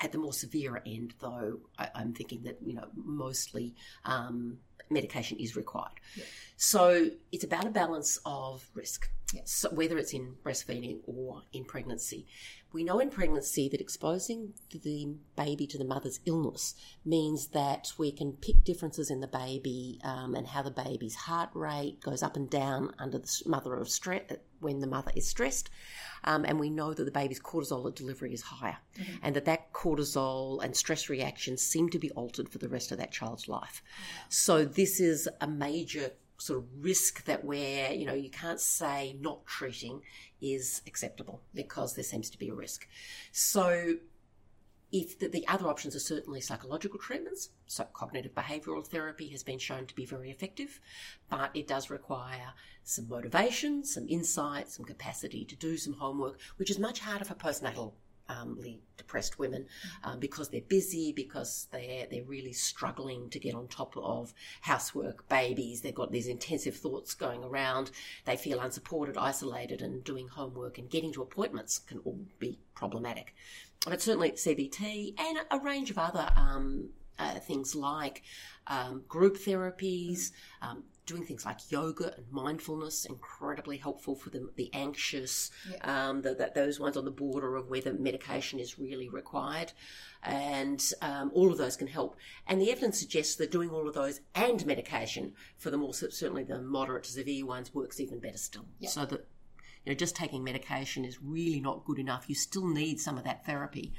At 0.00 0.12
the 0.12 0.18
more 0.18 0.32
severe 0.32 0.82
end, 0.84 1.14
though, 1.20 1.60
I, 1.78 1.88
am 1.94 2.12
thinking 2.12 2.42
that 2.42 2.58
you 2.64 2.74
know 2.74 2.88
mostly 2.94 3.74
um, 4.04 4.58
medication 4.90 5.38
is 5.38 5.56
required. 5.56 6.00
Yeah. 6.16 6.24
So 6.56 7.10
it's 7.32 7.44
about 7.44 7.66
a 7.66 7.70
balance 7.70 8.18
of 8.24 8.68
risk. 8.74 9.10
So 9.44 9.68
whether 9.70 9.98
it's 9.98 10.12
in 10.12 10.34
breastfeeding 10.44 11.00
or 11.06 11.42
in 11.52 11.64
pregnancy. 11.64 12.26
We 12.72 12.84
know 12.84 12.98
in 12.98 13.10
pregnancy 13.10 13.68
that 13.70 13.80
exposing 13.80 14.52
the 14.70 15.14
baby 15.36 15.66
to 15.68 15.78
the 15.78 15.84
mother's 15.84 16.20
illness 16.26 16.74
means 17.04 17.48
that 17.48 17.92
we 17.96 18.12
can 18.12 18.32
pick 18.32 18.64
differences 18.64 19.10
in 19.10 19.20
the 19.20 19.28
baby 19.28 19.98
um, 20.04 20.34
and 20.34 20.46
how 20.46 20.62
the 20.62 20.70
baby's 20.70 21.14
heart 21.14 21.50
rate 21.54 22.00
goes 22.00 22.22
up 22.22 22.36
and 22.36 22.50
down 22.50 22.92
under 22.98 23.18
the 23.18 23.42
mother 23.46 23.74
of 23.74 23.88
stress 23.88 24.22
when 24.60 24.80
the 24.80 24.86
mother 24.86 25.12
is 25.14 25.26
stressed. 25.26 25.70
Um, 26.24 26.44
and 26.44 26.58
we 26.58 26.70
know 26.70 26.92
that 26.92 27.04
the 27.04 27.10
baby's 27.10 27.40
cortisol 27.40 27.88
at 27.88 27.94
delivery 27.94 28.32
is 28.32 28.42
higher, 28.42 28.78
mm-hmm. 28.98 29.16
and 29.22 29.36
that 29.36 29.44
that 29.44 29.72
cortisol 29.72 30.62
and 30.62 30.76
stress 30.76 31.08
reactions 31.08 31.62
seem 31.62 31.88
to 31.90 31.98
be 31.98 32.10
altered 32.10 32.48
for 32.48 32.58
the 32.58 32.68
rest 32.68 32.90
of 32.90 32.98
that 32.98 33.12
child's 33.12 33.48
life. 33.48 33.82
So 34.28 34.64
this 34.64 34.98
is 34.98 35.28
a 35.40 35.46
major 35.46 36.10
sort 36.38 36.58
of 36.58 36.64
risk 36.80 37.24
that 37.24 37.44
where 37.44 37.92
you 37.92 38.04
know 38.04 38.14
you 38.14 38.30
can't 38.30 38.60
say 38.60 39.16
not 39.20 39.46
treating 39.46 40.02
is 40.40 40.82
acceptable 40.86 41.40
because 41.54 41.94
there 41.94 42.04
seems 42.04 42.30
to 42.30 42.38
be 42.38 42.48
a 42.48 42.54
risk. 42.54 42.86
So 43.32 43.96
if 44.92 45.18
the, 45.18 45.28
the, 45.28 45.46
other 45.48 45.66
options 45.66 45.96
are 45.96 46.00
certainly 46.00 46.40
psychological 46.40 46.98
treatments, 46.98 47.50
so 47.66 47.84
cognitive 47.92 48.34
behavioural 48.34 48.86
therapy 48.86 49.28
has 49.28 49.42
been 49.42 49.58
shown 49.58 49.86
to 49.86 49.94
be 49.94 50.06
very 50.06 50.30
effective, 50.30 50.80
but 51.28 51.50
it 51.54 51.66
does 51.66 51.90
require 51.90 52.52
some 52.84 53.08
motivation, 53.08 53.84
some 53.84 54.06
insight, 54.08 54.68
some 54.68 54.84
capacity 54.84 55.44
to 55.44 55.56
do 55.56 55.76
some 55.76 55.94
homework, 55.94 56.38
which 56.56 56.70
is 56.70 56.78
much 56.78 57.00
harder 57.00 57.24
for 57.24 57.34
postnatal 57.34 57.94
depressed 58.96 59.38
women 59.38 59.66
um, 60.04 60.18
because 60.18 60.48
they're 60.48 60.60
busy, 60.60 61.12
because 61.12 61.68
they're 61.70 62.06
they're 62.10 62.24
really 62.24 62.52
struggling 62.52 63.30
to 63.30 63.38
get 63.38 63.54
on 63.54 63.68
top 63.68 63.96
of 63.96 64.32
housework, 64.62 65.28
babies. 65.28 65.80
They've 65.80 65.94
got 65.94 66.12
these 66.12 66.26
intensive 66.26 66.76
thoughts 66.76 67.14
going 67.14 67.44
around. 67.44 67.90
They 68.24 68.36
feel 68.36 68.60
unsupported, 68.60 69.16
isolated, 69.16 69.82
and 69.82 70.02
doing 70.04 70.28
homework 70.28 70.78
and 70.78 70.90
getting 70.90 71.12
to 71.14 71.22
appointments 71.22 71.78
can 71.78 71.98
all 72.04 72.18
be 72.38 72.58
problematic. 72.74 73.34
But 73.86 74.02
certainly 74.02 74.32
CBT 74.32 75.18
and 75.18 75.38
a 75.50 75.58
range 75.58 75.90
of 75.90 75.98
other 75.98 76.28
um, 76.36 76.90
uh, 77.18 77.38
things 77.40 77.74
like 77.74 78.22
um, 78.66 79.04
group 79.08 79.36
therapies, 79.36 80.32
um, 80.60 80.84
doing 81.06 81.24
things 81.24 81.44
like 81.44 81.70
yoga 81.70 82.12
and 82.16 82.26
mindfulness, 82.30 83.04
incredibly 83.04 83.78
helpful 83.78 84.14
for 84.14 84.30
the, 84.30 84.50
the 84.56 84.70
anxious, 84.74 85.50
yeah. 85.70 86.08
um, 86.08 86.22
the, 86.22 86.34
the, 86.34 86.50
those 86.54 86.78
ones 86.80 86.96
on 86.96 87.04
the 87.04 87.10
border 87.10 87.56
of 87.56 87.70
whether 87.70 87.92
medication 87.94 88.58
is 88.58 88.78
really 88.78 89.08
required. 89.08 89.72
And 90.22 90.84
um, 91.02 91.30
all 91.34 91.52
of 91.52 91.58
those 91.58 91.76
can 91.76 91.86
help. 91.86 92.16
And 92.46 92.60
the 92.60 92.70
evidence 92.72 92.98
suggests 92.98 93.36
that 93.36 93.52
doing 93.52 93.70
all 93.70 93.86
of 93.86 93.94
those 93.94 94.20
and 94.34 94.66
medication 94.66 95.34
for 95.56 95.70
the 95.70 95.78
more, 95.78 95.94
certainly 95.94 96.42
the 96.42 96.60
moderate 96.60 97.04
to 97.04 97.12
severe 97.12 97.46
ones, 97.46 97.72
works 97.72 98.00
even 98.00 98.18
better 98.18 98.38
still. 98.38 98.66
Yeah. 98.80 98.88
So 98.88 99.06
that 99.06 99.26
you 99.84 99.92
know, 99.92 99.94
just 99.94 100.16
taking 100.16 100.42
medication 100.42 101.04
is 101.04 101.22
really 101.22 101.60
not 101.60 101.84
good 101.84 102.00
enough. 102.00 102.28
You 102.28 102.34
still 102.34 102.66
need 102.66 103.00
some 103.00 103.16
of 103.16 103.24
that 103.24 103.46
therapy. 103.46 103.94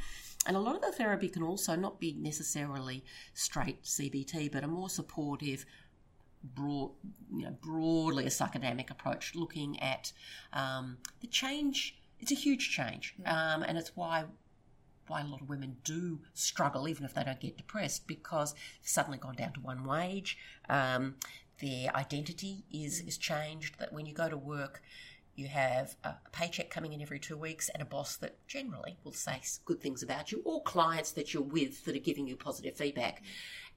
And 0.46 0.56
a 0.56 0.60
lot 0.60 0.76
of 0.76 0.82
the 0.82 0.92
therapy 0.92 1.30
can 1.30 1.44
also 1.44 1.76
not 1.76 2.00
be 2.00 2.14
necessarily 2.14 3.04
straight 3.34 3.84
CBT, 3.84 4.52
but 4.52 4.64
a 4.64 4.68
more 4.68 4.90
supportive, 4.90 5.66
broad, 6.44 6.92
you 7.34 7.44
know, 7.44 7.56
broadly 7.62 8.26
a 8.26 8.30
psychodynamic 8.30 8.90
approach, 8.90 9.34
looking 9.36 9.80
at 9.80 10.12
um, 10.54 10.98
the 11.22 11.28
change. 11.28 12.00
It's 12.20 12.32
a 12.32 12.36
huge 12.36 12.70
change, 12.72 13.16
um, 13.26 13.64
and 13.64 13.78
it's 13.78 13.96
why 13.96 14.26
why 15.08 15.22
a 15.22 15.26
lot 15.26 15.42
of 15.42 15.48
women 15.48 15.78
do 15.84 16.20
struggle, 16.34 16.88
even 16.88 17.06
if 17.06 17.14
they 17.14 17.24
don't 17.24 17.40
get 17.40 17.56
depressed, 17.56 18.08
because 18.08 18.54
they've 18.54 18.90
suddenly 18.90 19.18
gone 19.18 19.36
down 19.36 19.54
to 19.54 19.62
one 19.62 19.86
wage. 19.86 20.38
Um, 20.68 21.16
their 21.62 21.96
identity 21.96 22.66
is 22.72 23.02
is 23.02 23.18
changed. 23.18 23.80
That 23.80 23.94
when 23.94 24.06
you 24.06 24.14
go 24.14 24.30
to 24.30 24.38
work, 24.38 24.82
you 25.36 25.48
have 25.48 25.96
a 26.04 26.16
paycheck 26.32 26.70
coming 26.70 26.94
in 26.94 27.02
every 27.02 27.20
two 27.20 27.38
weeks 27.38 27.70
and 27.70 27.82
a 27.82 27.86
boss 27.86 28.18
that 28.18 28.46
generally 28.48 28.98
will 29.04 29.14
say 29.14 29.40
good 29.66 29.80
things 29.80 30.02
about 30.02 30.32
you, 30.32 30.42
or 30.44 30.62
clients 30.64 31.12
that 31.12 31.34
you're 31.34 31.44
with 31.44 31.86
that 31.86 31.96
are 31.96 32.00
giving 32.00 32.28
you 32.28 32.36
positive 32.36 32.76
feedback. 32.76 33.22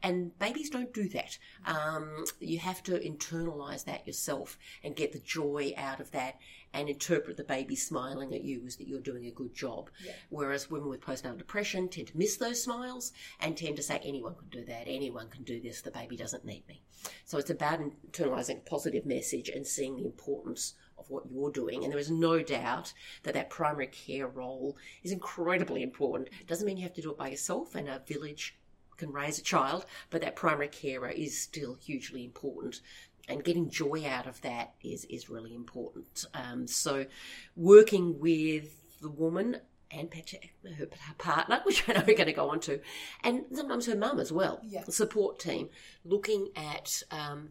And 0.02 0.38
babies 0.38 0.70
don't 0.70 0.94
do 0.94 1.08
that. 1.10 1.38
Um, 1.66 2.24
you 2.38 2.58
have 2.58 2.82
to 2.84 2.92
internalize 2.92 3.84
that 3.84 4.06
yourself 4.06 4.56
and 4.82 4.96
get 4.96 5.12
the 5.12 5.18
joy 5.18 5.74
out 5.76 6.00
of 6.00 6.10
that 6.12 6.38
and 6.72 6.88
interpret 6.88 7.36
the 7.36 7.44
baby 7.44 7.76
smiling 7.76 8.32
at 8.34 8.42
you 8.42 8.62
as 8.66 8.76
that 8.76 8.88
you're 8.88 9.00
doing 9.00 9.26
a 9.26 9.30
good 9.30 9.54
job. 9.54 9.90
Yeah. 10.04 10.12
Whereas 10.30 10.70
women 10.70 10.88
with 10.88 11.00
postnatal 11.00 11.38
depression 11.38 11.88
tend 11.88 12.08
to 12.08 12.16
miss 12.16 12.36
those 12.36 12.62
smiles 12.62 13.12
and 13.40 13.56
tend 13.56 13.76
to 13.76 13.82
say, 13.82 14.00
anyone 14.04 14.36
can 14.36 14.48
do 14.48 14.64
that, 14.66 14.84
anyone 14.86 15.28
can 15.28 15.42
do 15.42 15.60
this, 15.60 15.82
the 15.82 15.90
baby 15.90 16.16
doesn't 16.16 16.44
need 16.44 16.66
me. 16.68 16.82
So 17.24 17.38
it's 17.38 17.50
about 17.50 17.80
internalizing 17.80 18.58
a 18.58 18.70
positive 18.70 19.04
message 19.04 19.48
and 19.48 19.66
seeing 19.66 19.96
the 19.96 20.04
importance 20.04 20.74
of 20.98 21.10
what 21.10 21.24
you're 21.30 21.50
doing. 21.50 21.82
And 21.82 21.92
there 21.92 21.98
is 21.98 22.10
no 22.10 22.42
doubt 22.42 22.92
that 23.22 23.34
that 23.34 23.50
primary 23.50 23.86
care 23.88 24.28
role 24.28 24.76
is 25.02 25.12
incredibly 25.12 25.82
important. 25.82 26.28
It 26.40 26.46
doesn't 26.46 26.66
mean 26.66 26.76
you 26.76 26.84
have 26.84 26.94
to 26.94 27.02
do 27.02 27.10
it 27.10 27.18
by 27.18 27.30
yourself, 27.30 27.74
and 27.74 27.88
a 27.88 28.02
village 28.06 28.58
can 29.00 29.12
raise 29.12 29.38
a 29.38 29.42
child, 29.42 29.84
but 30.10 30.20
that 30.20 30.36
primary 30.36 30.68
carer 30.68 31.08
is 31.08 31.38
still 31.38 31.74
hugely 31.74 32.24
important. 32.24 32.80
And 33.28 33.44
getting 33.44 33.70
joy 33.70 34.04
out 34.06 34.26
of 34.26 34.40
that 34.42 34.74
is, 34.82 35.04
is 35.06 35.30
really 35.30 35.54
important. 35.54 36.24
Um, 36.34 36.66
so, 36.66 37.06
working 37.54 38.18
with 38.18 39.00
the 39.00 39.10
woman 39.10 39.58
and 39.90 40.10
Patrick, 40.10 40.54
her 40.78 40.88
partner, 41.18 41.60
which 41.66 41.88
I 41.88 41.94
know 41.94 42.04
we're 42.06 42.16
going 42.16 42.26
to 42.26 42.32
go 42.32 42.50
on 42.50 42.60
to, 42.60 42.80
and 43.22 43.44
sometimes 43.52 43.86
her 43.86 43.96
mum 43.96 44.20
as 44.20 44.32
well, 44.32 44.60
yeah. 44.64 44.82
the 44.84 44.92
support 44.92 45.38
team, 45.38 45.68
looking 46.04 46.48
at 46.56 47.02
um, 47.10 47.50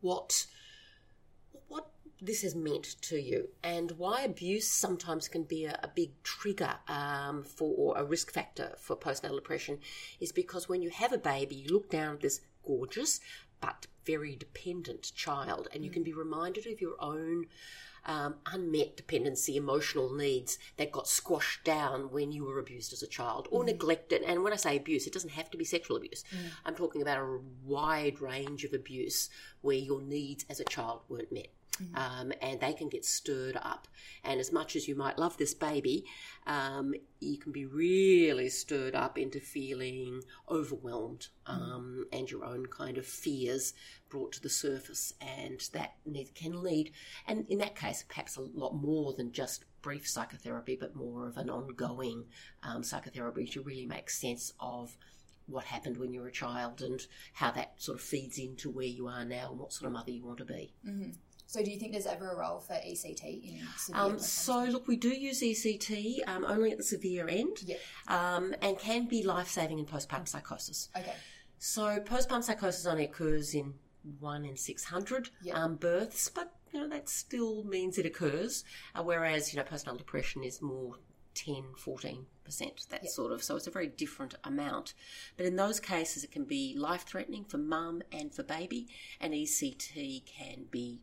what 0.00 0.46
this 2.20 2.42
has 2.42 2.54
meant 2.54 2.96
to 3.02 3.20
you 3.20 3.48
and 3.62 3.92
why 3.92 4.22
abuse 4.22 4.68
sometimes 4.68 5.28
can 5.28 5.42
be 5.42 5.64
a, 5.64 5.78
a 5.82 5.88
big 5.88 6.10
trigger 6.22 6.74
um, 6.88 7.42
for 7.42 7.96
a 7.96 8.04
risk 8.04 8.32
factor 8.32 8.72
for 8.78 8.96
postnatal 8.96 9.36
depression 9.36 9.78
is 10.20 10.32
because 10.32 10.68
when 10.68 10.82
you 10.82 10.90
have 10.90 11.12
a 11.12 11.18
baby, 11.18 11.54
you 11.54 11.68
look 11.68 11.90
down 11.90 12.14
at 12.14 12.20
this 12.20 12.40
gorgeous 12.66 13.20
but 13.60 13.86
very 14.04 14.36
dependent 14.36 15.12
child 15.14 15.68
and 15.74 15.84
you 15.84 15.90
can 15.90 16.02
be 16.02 16.12
reminded 16.12 16.66
of 16.66 16.80
your 16.80 16.94
own 17.00 17.46
um, 18.06 18.36
unmet 18.46 18.96
dependency, 18.96 19.56
emotional 19.56 20.14
needs 20.14 20.58
that 20.76 20.92
got 20.92 21.08
squashed 21.08 21.64
down 21.64 22.10
when 22.12 22.30
you 22.30 22.44
were 22.44 22.58
abused 22.58 22.92
as 22.92 23.02
a 23.02 23.06
child 23.06 23.48
or 23.50 23.62
mm. 23.62 23.66
neglected. 23.66 24.22
And 24.22 24.44
when 24.44 24.52
I 24.52 24.56
say 24.56 24.76
abuse, 24.76 25.06
it 25.06 25.12
doesn't 25.12 25.30
have 25.30 25.50
to 25.50 25.58
be 25.58 25.64
sexual 25.64 25.96
abuse. 25.96 26.24
Mm. 26.32 26.50
I'm 26.64 26.74
talking 26.76 27.02
about 27.02 27.18
a 27.18 27.40
wide 27.64 28.20
range 28.20 28.64
of 28.64 28.72
abuse 28.72 29.28
where 29.60 29.76
your 29.76 30.00
needs 30.00 30.46
as 30.48 30.60
a 30.60 30.64
child 30.64 31.00
weren't 31.08 31.32
met. 31.32 31.48
Um, 31.94 32.32
and 32.40 32.60
they 32.60 32.72
can 32.72 32.88
get 32.88 33.04
stirred 33.04 33.56
up. 33.60 33.88
And 34.24 34.40
as 34.40 34.52
much 34.52 34.76
as 34.76 34.88
you 34.88 34.96
might 34.96 35.18
love 35.18 35.36
this 35.36 35.54
baby, 35.54 36.04
um, 36.46 36.94
you 37.20 37.38
can 37.38 37.52
be 37.52 37.66
really 37.66 38.48
stirred 38.48 38.94
up 38.94 39.18
into 39.18 39.40
feeling 39.40 40.22
overwhelmed 40.50 41.28
um, 41.46 42.04
mm. 42.12 42.18
and 42.18 42.30
your 42.30 42.44
own 42.44 42.66
kind 42.66 42.98
of 42.98 43.06
fears 43.06 43.74
brought 44.08 44.32
to 44.32 44.42
the 44.42 44.48
surface. 44.48 45.12
And 45.20 45.60
that 45.72 45.94
can 46.34 46.62
lead, 46.62 46.92
and 47.26 47.46
in 47.48 47.58
that 47.58 47.76
case, 47.76 48.04
perhaps 48.08 48.36
a 48.36 48.42
lot 48.42 48.74
more 48.74 49.12
than 49.14 49.32
just 49.32 49.64
brief 49.82 50.08
psychotherapy, 50.08 50.76
but 50.78 50.96
more 50.96 51.26
of 51.26 51.36
an 51.36 51.48
ongoing 51.48 52.24
um, 52.62 52.82
psychotherapy 52.82 53.46
to 53.46 53.62
really 53.62 53.86
make 53.86 54.10
sense 54.10 54.52
of 54.58 54.96
what 55.46 55.64
happened 55.64 55.96
when 55.96 56.12
you 56.12 56.20
were 56.20 56.26
a 56.26 56.32
child 56.32 56.82
and 56.82 57.06
how 57.34 57.50
that 57.52 57.74
sort 57.76 57.98
of 57.98 58.04
feeds 58.04 58.38
into 58.38 58.68
where 58.68 58.86
you 58.86 59.06
are 59.06 59.24
now 59.24 59.50
and 59.50 59.58
what 59.60 59.72
sort 59.72 59.86
of 59.86 59.92
mother 59.92 60.10
you 60.10 60.24
want 60.24 60.38
to 60.38 60.44
be. 60.44 60.74
Mm-hmm. 60.86 61.10
So, 61.48 61.62
do 61.62 61.70
you 61.70 61.78
think 61.78 61.92
there's 61.92 62.06
ever 62.06 62.30
a 62.30 62.36
role 62.36 62.58
for 62.58 62.74
ECT 62.74 63.22
in 63.22 63.66
severe? 63.76 64.02
Um, 64.02 64.18
so, 64.18 64.64
look, 64.64 64.88
we 64.88 64.96
do 64.96 65.10
use 65.10 65.42
ECT 65.42 66.26
um, 66.26 66.44
only 66.44 66.72
at 66.72 66.76
the 66.76 66.84
severe 66.84 67.28
end, 67.28 67.58
yep. 67.64 67.78
um, 68.08 68.54
and 68.60 68.76
can 68.78 69.06
be 69.06 69.22
life 69.22 69.48
saving 69.48 69.78
in 69.78 69.86
postpartum 69.86 70.26
psychosis. 70.26 70.88
Okay. 70.96 71.14
So, 71.58 72.00
postpartum 72.00 72.42
psychosis 72.42 72.84
only 72.84 73.04
occurs 73.04 73.54
in 73.54 73.74
one 74.18 74.44
in 74.44 74.56
six 74.56 74.84
hundred 74.84 75.30
yep. 75.42 75.56
Um, 75.56 75.76
births, 75.76 76.28
but 76.28 76.52
you 76.72 76.80
know 76.80 76.88
that 76.88 77.08
still 77.08 77.62
means 77.64 77.96
it 77.96 78.06
occurs. 78.06 78.64
Uh, 78.94 79.02
whereas 79.02 79.52
you 79.52 79.58
know 79.58 79.64
postnatal 79.64 79.98
depression 79.98 80.42
is 80.42 80.60
more 80.60 80.96
10, 81.34 81.62
14 81.76 82.26
percent, 82.44 82.86
that 82.90 83.04
yep. 83.04 83.12
sort 83.12 83.30
of. 83.32 83.42
So 83.42 83.56
it's 83.56 83.66
a 83.66 83.70
very 83.70 83.86
different 83.88 84.34
amount. 84.42 84.94
But 85.36 85.46
in 85.46 85.56
those 85.56 85.78
cases, 85.78 86.24
it 86.24 86.32
can 86.32 86.44
be 86.44 86.74
life 86.76 87.02
threatening 87.02 87.44
for 87.44 87.58
mum 87.58 88.02
and 88.10 88.34
for 88.34 88.42
baby, 88.42 88.88
and 89.20 89.32
ECT 89.32 90.24
can 90.26 90.64
be 90.70 91.00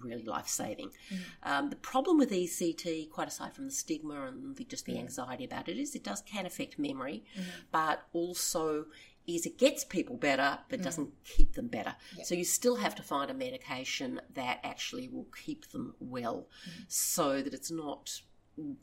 really 0.00 0.24
life 0.24 0.48
saving. 0.48 0.90
Mm. 1.10 1.18
Um, 1.42 1.70
the 1.70 1.76
problem 1.76 2.18
with 2.18 2.30
ECT, 2.30 3.10
quite 3.10 3.28
aside 3.28 3.54
from 3.54 3.66
the 3.66 3.72
stigma 3.72 4.26
and 4.26 4.56
the, 4.56 4.64
just 4.64 4.86
the 4.86 4.98
anxiety 4.98 5.44
about 5.44 5.68
it, 5.68 5.78
is 5.78 5.94
it 5.94 6.04
does 6.04 6.22
can 6.22 6.46
affect 6.46 6.78
memory, 6.78 7.24
mm-hmm. 7.34 7.48
but 7.70 8.06
also 8.12 8.86
is 9.26 9.46
it 9.46 9.56
gets 9.56 9.84
people 9.84 10.16
better 10.16 10.58
but 10.68 10.80
mm. 10.80 10.82
doesn't 10.82 11.10
keep 11.24 11.54
them 11.54 11.66
better. 11.66 11.94
So 12.24 12.34
you 12.34 12.44
still 12.44 12.76
have 12.76 12.94
to 12.96 13.02
find 13.02 13.30
a 13.30 13.34
medication 13.34 14.20
that 14.34 14.60
actually 14.62 15.08
will 15.08 15.26
keep 15.44 15.70
them 15.70 15.94
well, 15.98 16.46
mm. 16.68 16.84
so 16.88 17.40
that 17.40 17.54
it's 17.54 17.70
not 17.70 18.20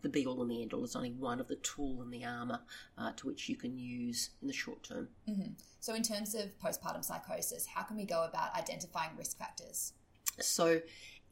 the 0.02 0.10
be 0.10 0.26
all 0.26 0.42
and 0.42 0.52
the 0.52 0.62
end 0.62 0.74
all. 0.74 0.84
It's 0.84 0.96
only 0.96 1.12
one 1.12 1.40
of 1.40 1.48
the 1.48 1.56
tool 1.58 2.02
in 2.02 2.10
the 2.10 2.26
armour 2.26 2.60
uh, 2.98 3.12
to 3.18 3.28
which 3.28 3.48
you 3.48 3.56
can 3.56 3.78
use 3.78 4.32
in 4.42 4.48
the 4.48 4.54
short 4.54 4.84
term. 4.84 5.10
Mm-hmm. 5.30 5.54
So, 5.80 5.94
in 5.94 6.04
terms 6.04 6.36
of 6.36 6.58
postpartum 6.60 7.04
psychosis, 7.04 7.66
how 7.66 7.84
can 7.84 7.98
we 7.98 8.06
go 8.06 8.26
about 8.26 8.56
identifying 8.56 9.12
risk 9.18 9.38
factors? 9.38 9.94
So, 10.46 10.82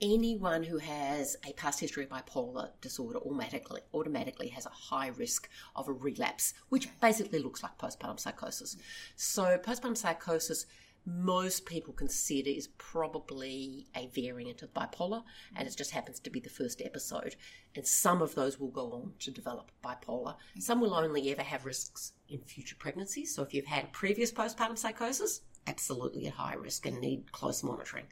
anyone 0.01 0.63
who 0.63 0.77
has 0.77 1.35
a 1.45 1.51
past 1.53 1.79
history 1.79 2.05
of 2.05 2.09
bipolar 2.09 2.69
disorder 2.79 3.19
automatically 3.19 3.81
automatically 3.93 4.47
has 4.47 4.65
a 4.65 4.69
high 4.69 5.07
risk 5.07 5.49
of 5.75 5.87
a 5.87 5.91
relapse, 5.91 6.53
which 6.69 6.87
basically 7.01 7.39
looks 7.39 7.63
like 7.63 7.77
postpartum 7.77 8.19
psychosis. 8.19 8.77
So, 9.15 9.57
postpartum 9.57 9.97
psychosis. 9.97 10.65
Most 11.05 11.65
people 11.65 11.93
consider 11.93 12.51
is 12.51 12.67
probably 12.77 13.87
a 13.95 14.07
variant 14.07 14.61
of 14.61 14.73
bipolar, 14.73 15.23
and 15.55 15.67
it 15.67 15.75
just 15.75 15.91
happens 15.91 16.19
to 16.19 16.29
be 16.29 16.39
the 16.39 16.49
first 16.49 16.81
episode. 16.83 17.35
And 17.73 17.87
some 17.87 18.21
of 18.21 18.35
those 18.35 18.59
will 18.59 18.69
go 18.69 18.91
on 18.91 19.13
to 19.19 19.31
develop 19.31 19.71
bipolar. 19.83 20.35
Some 20.59 20.81
will 20.81 20.93
only 20.93 21.31
ever 21.31 21.41
have 21.41 21.65
risks 21.65 22.11
in 22.27 22.39
future 22.41 22.75
pregnancies. 22.77 23.33
So, 23.33 23.41
if 23.41 23.53
you've 23.53 23.65
had 23.65 23.85
a 23.85 23.87
previous 23.87 24.31
postpartum 24.31 24.77
psychosis, 24.77 25.41
absolutely 25.67 26.27
at 26.27 26.33
high 26.33 26.55
risk 26.55 26.85
and 26.85 26.99
need 26.99 27.31
close 27.31 27.63
monitoring. 27.63 28.05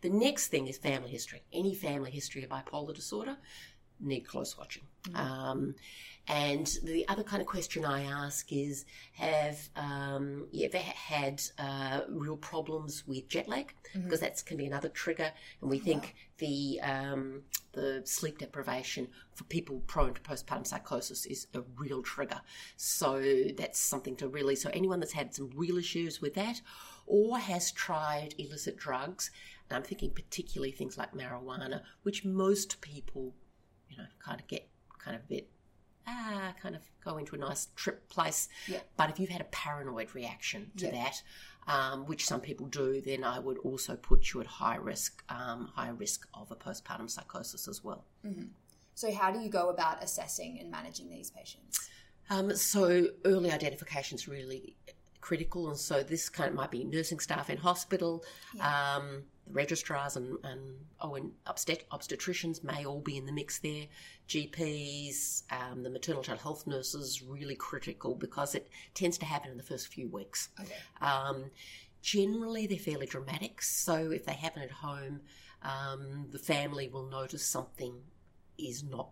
The 0.00 0.10
next 0.10 0.48
thing 0.48 0.66
is 0.66 0.78
family 0.78 1.10
history. 1.10 1.42
Any 1.52 1.74
family 1.74 2.10
history 2.10 2.42
of 2.44 2.50
bipolar 2.50 2.94
disorder 2.94 3.36
need 4.00 4.26
close 4.26 4.56
watching. 4.58 4.82
Um, 5.14 5.74
and 6.26 6.66
the 6.82 7.06
other 7.08 7.22
kind 7.22 7.42
of 7.42 7.46
question 7.46 7.84
I 7.84 8.04
ask 8.04 8.50
is 8.50 8.86
Have 9.12 9.58
um, 9.76 10.46
you 10.52 10.66
ever 10.66 10.78
had 10.78 11.42
uh, 11.58 12.00
real 12.08 12.36
problems 12.36 13.06
with 13.06 13.28
jet 13.28 13.48
lag? 13.48 13.74
Because 13.92 14.20
that 14.20 14.42
can 14.46 14.56
be 14.56 14.66
another 14.66 14.88
trigger. 14.88 15.30
And 15.60 15.70
we 15.70 15.78
think 15.78 16.14
the, 16.38 16.80
um, 16.82 17.42
the 17.72 18.02
sleep 18.04 18.38
deprivation 18.38 19.08
for 19.34 19.44
people 19.44 19.82
prone 19.86 20.14
to 20.14 20.20
postpartum 20.22 20.66
psychosis 20.66 21.26
is 21.26 21.46
a 21.54 21.60
real 21.76 22.02
trigger. 22.02 22.40
So 22.76 23.22
that's 23.56 23.78
something 23.78 24.16
to 24.16 24.28
really. 24.28 24.56
So 24.56 24.70
anyone 24.72 25.00
that's 25.00 25.12
had 25.12 25.34
some 25.34 25.50
real 25.54 25.76
issues 25.76 26.20
with 26.22 26.34
that 26.34 26.60
or 27.06 27.38
has 27.38 27.72
tried 27.72 28.34
illicit 28.38 28.76
drugs, 28.76 29.30
and 29.68 29.76
I'm 29.76 29.82
thinking 29.82 30.10
particularly 30.10 30.72
things 30.72 30.96
like 30.98 31.12
marijuana, 31.14 31.82
which 32.02 32.24
most 32.24 32.80
people, 32.80 33.34
you 33.88 33.96
know, 33.96 34.06
kind 34.24 34.40
of 34.40 34.46
get 34.46 34.68
kind 34.98 35.16
of 35.16 35.22
a 35.22 35.26
bit 35.26 35.48
ah, 36.06 36.54
kind 36.60 36.74
of 36.76 36.82
go 37.02 37.16
into 37.16 37.34
a 37.34 37.38
nice 37.38 37.68
trip 37.76 38.08
place. 38.08 38.48
Yeah. 38.68 38.80
But 38.96 39.10
if 39.10 39.18
you've 39.18 39.30
had 39.30 39.40
a 39.40 39.44
paranoid 39.44 40.14
reaction 40.14 40.70
to 40.76 40.86
Yeah. 40.86 40.92
that, 40.92 41.22
um, 41.66 42.04
which 42.06 42.26
some 42.26 42.40
people 42.40 42.66
do, 42.66 43.00
then 43.00 43.24
I 43.24 43.38
would 43.38 43.58
also 43.58 43.96
put 43.96 44.32
you 44.32 44.40
at 44.40 44.46
high 44.46 44.76
risk, 44.76 45.24
um, 45.30 45.68
high 45.74 45.88
risk 45.88 46.28
of 46.34 46.50
a 46.50 46.56
postpartum 46.56 47.08
psychosis 47.10 47.68
as 47.68 47.82
well. 47.82 48.04
So, 48.94 49.12
how 49.14 49.30
do 49.32 49.40
you 49.40 49.48
go 49.48 49.70
about 49.70 50.02
assessing 50.04 50.60
and 50.60 50.70
managing 50.70 51.08
these 51.10 51.30
patients? 51.30 51.88
Um, 52.30 52.54
so 52.56 53.08
early 53.24 53.50
identification 53.50 54.16
is 54.16 54.28
really 54.28 54.76
critical, 55.24 55.68
and 55.68 55.78
so 55.78 56.02
this 56.02 56.28
kind 56.28 56.50
of 56.50 56.54
might 56.54 56.70
be 56.70 56.84
nursing 56.84 57.18
staff 57.18 57.48
in 57.48 57.56
hospital, 57.56 58.22
um, 58.60 59.22
registrars 59.50 60.16
and, 60.16 60.36
and 60.44 60.60
oh, 61.00 61.14
and 61.14 61.32
obstet- 61.46 61.88
obstetricians 61.90 62.62
may 62.62 62.84
all 62.84 63.00
be 63.00 63.16
in 63.16 63.24
the 63.24 63.32
mix 63.32 63.58
there. 63.58 63.86
GPs, 64.28 65.44
um, 65.50 65.82
the 65.82 65.88
maternal 65.88 66.22
child 66.22 66.40
health 66.40 66.66
nurses, 66.66 67.22
really 67.22 67.54
critical 67.54 68.14
because 68.14 68.54
it 68.54 68.68
tends 68.92 69.16
to 69.16 69.24
happen 69.24 69.50
in 69.50 69.56
the 69.56 69.62
first 69.62 69.88
few 69.88 70.08
weeks. 70.08 70.50
Okay. 70.60 70.74
Um, 71.00 71.50
generally, 72.02 72.66
they're 72.66 72.78
fairly 72.78 73.06
dramatic, 73.06 73.62
so 73.62 74.10
if 74.10 74.26
they 74.26 74.34
happen 74.34 74.62
at 74.62 74.70
home, 74.70 75.22
um, 75.62 76.26
the 76.32 76.38
family 76.38 76.88
will 76.88 77.08
notice 77.08 77.46
something 77.46 77.94
is 78.58 78.84
not 78.84 79.08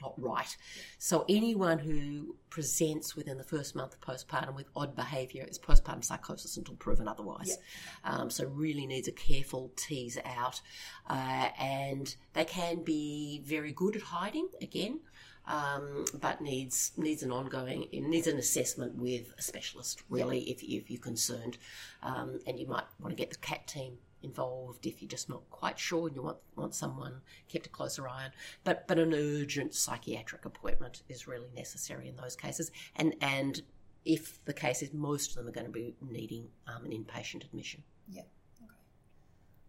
not 0.00 0.14
right. 0.20 0.56
So 0.98 1.24
anyone 1.28 1.78
who 1.78 2.36
presents 2.48 3.14
within 3.14 3.38
the 3.38 3.44
first 3.44 3.74
month 3.74 3.94
of 3.94 4.00
postpartum 4.00 4.56
with 4.56 4.66
odd 4.74 4.94
behaviour 4.96 5.44
is 5.48 5.58
postpartum 5.58 6.04
psychosis 6.04 6.56
until 6.56 6.74
proven 6.74 7.08
otherwise. 7.08 7.58
Um, 8.04 8.30
so 8.30 8.46
really 8.46 8.86
needs 8.86 9.08
a 9.08 9.12
careful 9.12 9.72
tease 9.76 10.18
out, 10.24 10.60
uh, 11.08 11.48
and 11.58 12.14
they 12.32 12.44
can 12.44 12.82
be 12.82 13.42
very 13.44 13.72
good 13.72 13.96
at 13.96 14.02
hiding 14.02 14.48
again. 14.60 15.00
Um, 15.46 16.04
but 16.20 16.40
needs 16.40 16.92
needs 16.96 17.22
an 17.22 17.32
ongoing 17.32 17.88
needs 17.92 18.26
an 18.28 18.36
assessment 18.36 18.94
with 18.96 19.32
a 19.36 19.42
specialist 19.42 20.02
really 20.08 20.42
if, 20.50 20.62
if 20.62 20.90
you're 20.90 21.00
concerned 21.00 21.56
um, 22.02 22.38
and 22.46 22.60
you 22.60 22.68
might 22.68 22.84
want 23.00 23.10
to 23.10 23.16
get 23.16 23.30
the 23.30 23.38
CATT 23.38 23.66
team 23.66 23.98
involved 24.22 24.86
if 24.86 25.00
you're 25.00 25.08
just 25.08 25.28
not 25.28 25.48
quite 25.50 25.78
sure 25.78 26.06
and 26.06 26.16
you 26.16 26.22
want 26.22 26.38
want 26.56 26.74
someone 26.74 27.20
kept 27.48 27.66
a 27.66 27.70
closer 27.70 28.08
eye 28.08 28.24
on. 28.24 28.30
But 28.64 28.86
but 28.86 28.98
an 28.98 29.14
urgent 29.14 29.74
psychiatric 29.74 30.44
appointment 30.44 31.02
is 31.08 31.26
really 31.26 31.50
necessary 31.54 32.08
in 32.08 32.16
those 32.16 32.36
cases. 32.36 32.70
And 32.96 33.14
and 33.20 33.62
if 34.04 34.42
the 34.44 34.52
case 34.52 34.82
is 34.82 34.92
most 34.92 35.30
of 35.30 35.36
them 35.36 35.48
are 35.48 35.52
going 35.52 35.66
to 35.66 35.72
be 35.72 35.94
needing 36.00 36.48
um, 36.66 36.84
an 36.84 36.92
inpatient 36.92 37.44
admission. 37.44 37.82
Yeah. 38.08 38.22
Okay. 38.62 38.72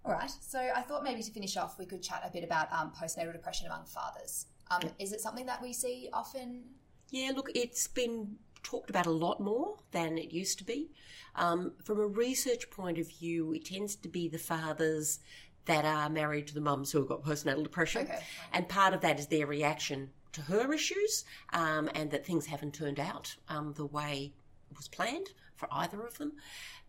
All 0.05 0.13
right. 0.13 0.31
So 0.41 0.59
I 0.75 0.81
thought 0.81 1.03
maybe 1.03 1.21
to 1.21 1.31
finish 1.31 1.57
off, 1.57 1.77
we 1.77 1.85
could 1.85 2.01
chat 2.01 2.21
a 2.25 2.31
bit 2.31 2.43
about 2.43 2.71
um, 2.71 2.91
postnatal 2.91 3.33
depression 3.33 3.67
among 3.67 3.85
fathers. 3.85 4.47
Um, 4.69 4.89
Is 4.99 5.11
it 5.11 5.19
something 5.19 5.45
that 5.47 5.61
we 5.61 5.73
see 5.73 6.09
often? 6.13 6.63
Yeah, 7.09 7.31
look, 7.35 7.51
it's 7.53 7.87
been 7.87 8.37
talked 8.63 8.89
about 8.89 9.05
a 9.05 9.11
lot 9.11 9.39
more 9.39 9.77
than 9.91 10.17
it 10.17 10.31
used 10.31 10.57
to 10.59 10.63
be. 10.63 10.91
Um, 11.35 11.73
from 11.83 11.99
a 11.99 12.07
research 12.07 12.69
point 12.69 12.97
of 12.97 13.07
view, 13.07 13.53
it 13.53 13.65
tends 13.65 13.95
to 13.97 14.07
be 14.07 14.27
the 14.27 14.37
fathers 14.37 15.19
that 15.65 15.85
are 15.85 16.09
married 16.09 16.47
to 16.47 16.53
the 16.53 16.61
mums 16.61 16.91
who 16.91 16.99
have 16.99 17.07
got 17.07 17.23
postnatal 17.23 17.63
depression. 17.63 18.03
Okay. 18.03 18.19
And 18.53 18.67
part 18.67 18.93
of 18.93 19.01
that 19.01 19.19
is 19.19 19.27
their 19.27 19.45
reaction 19.45 20.09
to 20.33 20.41
her 20.41 20.73
issues 20.73 21.25
um, 21.53 21.89
and 21.93 22.09
that 22.11 22.25
things 22.25 22.45
haven't 22.45 22.73
turned 22.73 22.99
out 22.99 23.35
um, 23.49 23.73
the 23.73 23.85
way 23.85 24.33
it 24.69 24.77
was 24.77 24.87
planned 24.87 25.29
for 25.55 25.67
either 25.71 26.01
of 26.01 26.17
them. 26.17 26.33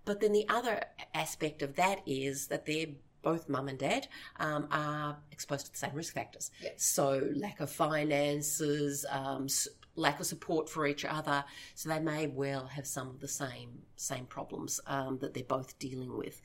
But 0.04 0.20
then 0.20 0.32
the 0.32 0.48
other 0.48 0.82
aspect 1.14 1.62
of 1.62 1.76
that 1.76 2.00
is 2.06 2.48
that 2.48 2.66
they're 2.66 2.86
both 3.22 3.48
mum 3.48 3.68
and 3.68 3.78
dad 3.78 4.08
um, 4.40 4.66
are 4.72 5.16
exposed 5.30 5.66
to 5.66 5.72
the 5.72 5.78
same 5.78 5.94
risk 5.94 6.14
factors. 6.14 6.50
Yes. 6.60 6.82
So 6.84 7.30
lack 7.34 7.60
of 7.60 7.70
finances, 7.70 9.06
um, 9.08 9.46
lack 9.94 10.20
of 10.20 10.26
support 10.26 10.68
for 10.68 10.86
each 10.86 11.04
other. 11.04 11.44
So 11.74 11.88
they 11.88 12.00
may 12.00 12.26
well 12.26 12.66
have 12.66 12.86
some 12.86 13.08
of 13.08 13.20
the 13.20 13.28
same 13.28 13.82
same 13.96 14.26
problems 14.26 14.80
um, 14.86 15.18
that 15.18 15.34
they're 15.34 15.44
both 15.44 15.78
dealing 15.78 16.16
with. 16.16 16.40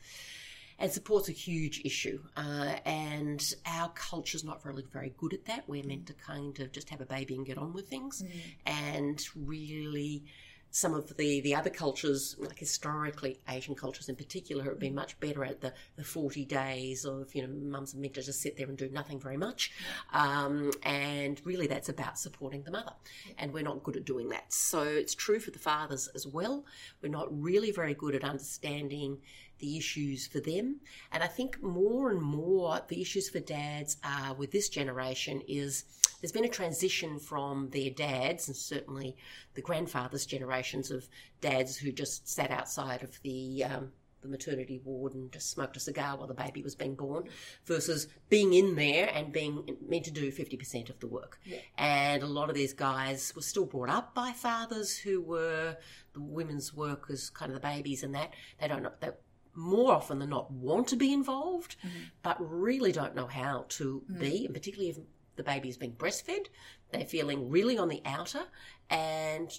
And 0.79 0.91
support's 0.91 1.27
a 1.27 1.31
huge 1.31 1.81
issue, 1.83 2.21
uh, 2.35 2.75
and 2.85 3.43
our 3.65 3.89
culture's 3.95 4.43
not 4.43 4.63
really 4.63 4.85
very 4.93 5.11
good 5.17 5.33
at 5.33 5.45
that. 5.45 5.67
We're 5.67 5.83
meant 5.83 6.05
to 6.05 6.13
kind 6.13 6.59
of 6.59 6.71
just 6.71 6.91
have 6.91 7.01
a 7.01 7.05
baby 7.05 7.33
and 7.33 7.47
get 7.47 7.57
on 7.57 7.73
with 7.73 7.87
things, 7.89 8.23
and 8.67 9.19
really 9.35 10.25
some 10.71 10.93
of 10.93 11.15
the, 11.17 11.41
the 11.41 11.55
other 11.55 11.69
cultures, 11.69 12.35
like 12.39 12.59
historically 12.59 13.39
Asian 13.49 13.75
cultures 13.75 14.09
in 14.09 14.15
particular, 14.15 14.63
have 14.63 14.79
been 14.79 14.95
much 14.95 15.19
better 15.19 15.43
at 15.43 15.61
the, 15.61 15.73
the 15.95 16.03
40 16.03 16.45
days 16.45 17.05
of, 17.05 17.33
you 17.33 17.41
know, 17.41 17.47
mums 17.47 17.93
and 17.93 18.01
meant 18.01 18.13
to 18.15 18.21
just 18.21 18.41
sit 18.41 18.57
there 18.57 18.67
and 18.67 18.77
do 18.77 18.89
nothing 18.89 19.19
very 19.19 19.37
much. 19.37 19.71
Um, 20.13 20.71
and 20.83 21.41
really 21.45 21.67
that's 21.67 21.89
about 21.89 22.19
supporting 22.19 22.63
the 22.63 22.71
mother. 22.71 22.93
And 23.37 23.53
we're 23.53 23.63
not 23.63 23.83
good 23.83 23.95
at 23.95 24.05
doing 24.05 24.29
that. 24.29 24.51
So 24.53 24.83
it's 24.83 25.15
true 25.15 25.39
for 25.39 25.51
the 25.51 25.59
fathers 25.59 26.09
as 26.13 26.27
well. 26.27 26.65
We're 27.01 27.09
not 27.09 27.27
really 27.31 27.71
very 27.71 27.93
good 27.93 28.15
at 28.15 28.23
understanding 28.23 29.19
the 29.59 29.77
issues 29.77 30.27
for 30.27 30.39
them. 30.39 30.77
And 31.11 31.23
I 31.23 31.27
think 31.27 31.61
more 31.63 32.11
and 32.11 32.21
more 32.21 32.81
the 32.87 33.01
issues 33.01 33.29
for 33.29 33.39
dads 33.39 33.97
are 34.03 34.33
with 34.33 34.51
this 34.51 34.69
generation 34.69 35.41
is 35.47 35.85
there's 36.21 36.31
been 36.31 36.45
a 36.45 36.49
transition 36.49 37.19
from 37.19 37.69
their 37.69 37.89
dads 37.89 38.47
and 38.47 38.55
certainly 38.55 39.15
the 39.53 39.61
grandfathers' 39.61 40.25
generations 40.25 40.91
of 40.91 41.07
dads 41.41 41.77
who 41.77 41.91
just 41.91 42.27
sat 42.27 42.51
outside 42.51 43.03
of 43.03 43.21
the 43.21 43.63
um, 43.63 43.91
the 44.21 44.27
maternity 44.27 44.81
ward 44.83 45.13
and 45.13 45.31
just 45.31 45.51
smoked 45.51 45.77
a 45.77 45.79
cigar 45.79 46.17
while 46.17 46.27
the 46.27 46.33
baby 46.33 46.63
was 46.63 46.75
being 46.75 46.95
born 46.95 47.25
versus 47.65 48.07
being 48.29 48.53
in 48.53 48.75
there 48.75 49.09
and 49.13 49.31
being 49.31 49.77
meant 49.87 50.05
to 50.05 50.11
do 50.11 50.31
50% 50.31 50.89
of 50.89 50.99
the 50.99 51.07
work. 51.07 51.39
And 51.77 52.23
a 52.23 52.27
lot 52.27 52.49
of 52.49 52.55
these 52.55 52.73
guys 52.73 53.31
were 53.35 53.43
still 53.43 53.65
brought 53.65 53.89
up 53.89 54.15
by 54.15 54.31
fathers 54.31 54.97
who 54.97 55.21
were 55.21 55.77
the 56.13 56.21
women's 56.21 56.73
workers, 56.73 57.29
kind 57.29 57.51
of 57.51 57.61
the 57.61 57.67
babies 57.67 58.01
and 58.01 58.15
that. 58.15 58.33
They 58.59 58.67
don't 58.67 58.81
know, 58.81 58.91
they 58.99 59.11
more 59.55 59.91
often 59.91 60.19
than 60.19 60.29
not 60.29 60.51
want 60.51 60.87
to 60.87 60.95
be 60.95 61.11
involved, 61.11 61.75
but 62.21 62.37
really 62.39 62.91
don't 62.91 63.15
know 63.15 63.25
how 63.25 63.65
to 63.69 64.03
be, 64.19 64.45
and 64.45 64.53
particularly 64.53 64.89
if 64.91 64.97
the 65.37 65.43
baby 65.43 65.69
is 65.69 65.77
being 65.77 65.93
breastfed, 65.93 66.47
they're 66.91 67.05
feeling 67.05 67.49
really 67.49 67.77
on 67.77 67.87
the 67.87 68.01
outer, 68.05 68.43
and 68.89 69.51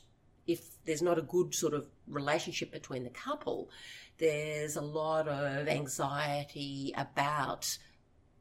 if 0.46 0.82
there's 0.84 1.02
not 1.02 1.18
a 1.18 1.22
good 1.22 1.54
sort 1.54 1.74
of 1.74 1.86
relationship 2.06 2.72
between 2.72 3.04
the 3.04 3.10
couple, 3.10 3.70
there's 4.16 4.76
a 4.76 4.80
lot 4.80 5.28
of 5.28 5.68
anxiety 5.68 6.92
about 6.96 7.78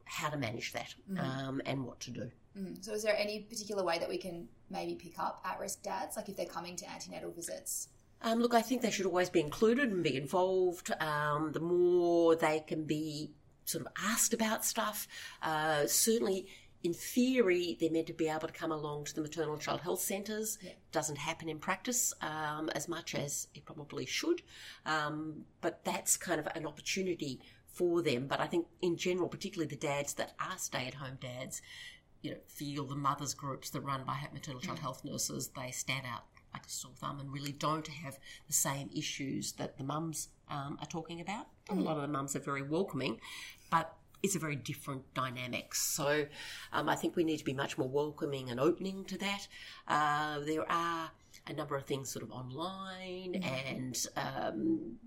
how 0.05 0.29
to 0.29 0.37
manage 0.37 0.73
that 0.73 0.95
um, 1.19 1.61
and 1.65 1.85
what 1.85 1.99
to 1.99 2.11
do. 2.11 2.31
Mm. 2.57 2.83
So, 2.83 2.93
is 2.93 3.03
there 3.03 3.15
any 3.17 3.41
particular 3.41 3.83
way 3.83 3.99
that 3.99 4.09
we 4.09 4.17
can 4.17 4.47
maybe 4.69 4.95
pick 4.95 5.19
up 5.19 5.41
at 5.45 5.59
risk 5.59 5.83
dads, 5.83 6.15
like 6.15 6.29
if 6.29 6.35
they're 6.35 6.45
coming 6.45 6.75
to 6.77 6.89
antenatal 6.89 7.31
visits? 7.31 7.89
Um, 8.21 8.39
look, 8.39 8.53
I 8.53 8.61
think 8.61 8.81
they 8.81 8.89
should 8.89 9.05
always 9.05 9.29
be 9.29 9.41
included 9.41 9.91
and 9.91 10.03
be 10.03 10.15
involved. 10.15 10.91
Um, 10.99 11.51
the 11.51 11.59
more 11.59 12.35
they 12.35 12.63
can 12.65 12.85
be 12.85 13.31
sort 13.65 13.85
of 13.85 13.91
asked 14.03 14.33
about 14.33 14.65
stuff, 14.65 15.07
uh, 15.43 15.85
certainly 15.85 16.47
in 16.83 16.93
theory, 16.93 17.77
they're 17.79 17.91
meant 17.91 18.07
to 18.07 18.13
be 18.13 18.27
able 18.27 18.47
to 18.47 18.53
come 18.53 18.71
along 18.71 19.05
to 19.05 19.15
the 19.15 19.21
maternal 19.21 19.57
child 19.57 19.81
health 19.81 20.01
centres. 20.01 20.57
Yeah. 20.61 20.71
Doesn't 20.91 21.17
happen 21.17 21.49
in 21.49 21.59
practice 21.59 22.13
um, 22.21 22.69
as 22.75 22.87
much 22.87 23.15
as 23.15 23.47
it 23.53 23.65
probably 23.65 24.05
should, 24.05 24.41
um, 24.85 25.45
but 25.61 25.83
that's 25.83 26.17
kind 26.17 26.39
of 26.39 26.47
an 26.55 26.65
opportunity 26.65 27.39
for 27.73 28.01
them. 28.01 28.27
But 28.27 28.39
I 28.39 28.47
think 28.47 28.67
in 28.81 28.97
general, 28.97 29.27
particularly 29.27 29.69
the 29.69 29.75
dads 29.75 30.13
that 30.15 30.33
are 30.39 30.57
stay-at-home 30.57 31.17
dads, 31.19 31.61
you 32.21 32.31
know, 32.31 32.37
feel 32.47 32.85
the 32.85 32.95
mothers 32.95 33.33
groups 33.33 33.69
that 33.71 33.81
run 33.81 34.03
by 34.03 34.19
maternal 34.33 34.61
child 34.61 34.79
health 34.79 35.03
nurses, 35.03 35.49
they 35.55 35.71
stand 35.71 36.05
out 36.05 36.23
like 36.53 36.65
a 36.65 36.69
sore 36.69 36.91
thumb 36.95 37.19
and 37.19 37.31
really 37.31 37.51
don't 37.51 37.87
have 37.87 38.17
the 38.47 38.53
same 38.53 38.89
issues 38.95 39.53
that 39.53 39.77
the 39.77 39.83
mums 39.83 40.29
um, 40.49 40.77
are 40.81 40.87
talking 40.87 41.21
about. 41.21 41.47
And 41.69 41.79
a 41.79 41.83
lot 41.83 41.97
of 41.97 42.01
the 42.03 42.07
mums 42.07 42.35
are 42.35 42.39
very 42.39 42.63
welcoming, 42.63 43.19
but 43.69 43.96
it's 44.23 44.35
a 44.35 44.39
very 44.39 44.55
different 44.55 45.13
dynamic. 45.13 45.75
So 45.75 46.25
um, 46.73 46.89
I 46.89 46.95
think 46.95 47.15
we 47.15 47.23
need 47.23 47.37
to 47.37 47.45
be 47.45 47.53
much 47.53 47.77
more 47.77 47.87
welcoming 47.87 48.49
and 48.49 48.59
opening 48.59 49.05
to 49.05 49.17
that. 49.17 49.47
Uh, 49.87 50.39
there 50.39 50.69
are 50.69 51.11
a 51.45 51.53
number 51.53 51.75
of 51.75 51.85
things 51.85 52.09
sort 52.09 52.23
of 52.23 52.31
online 52.31 53.35
and 53.43 54.05
um, 54.15 54.97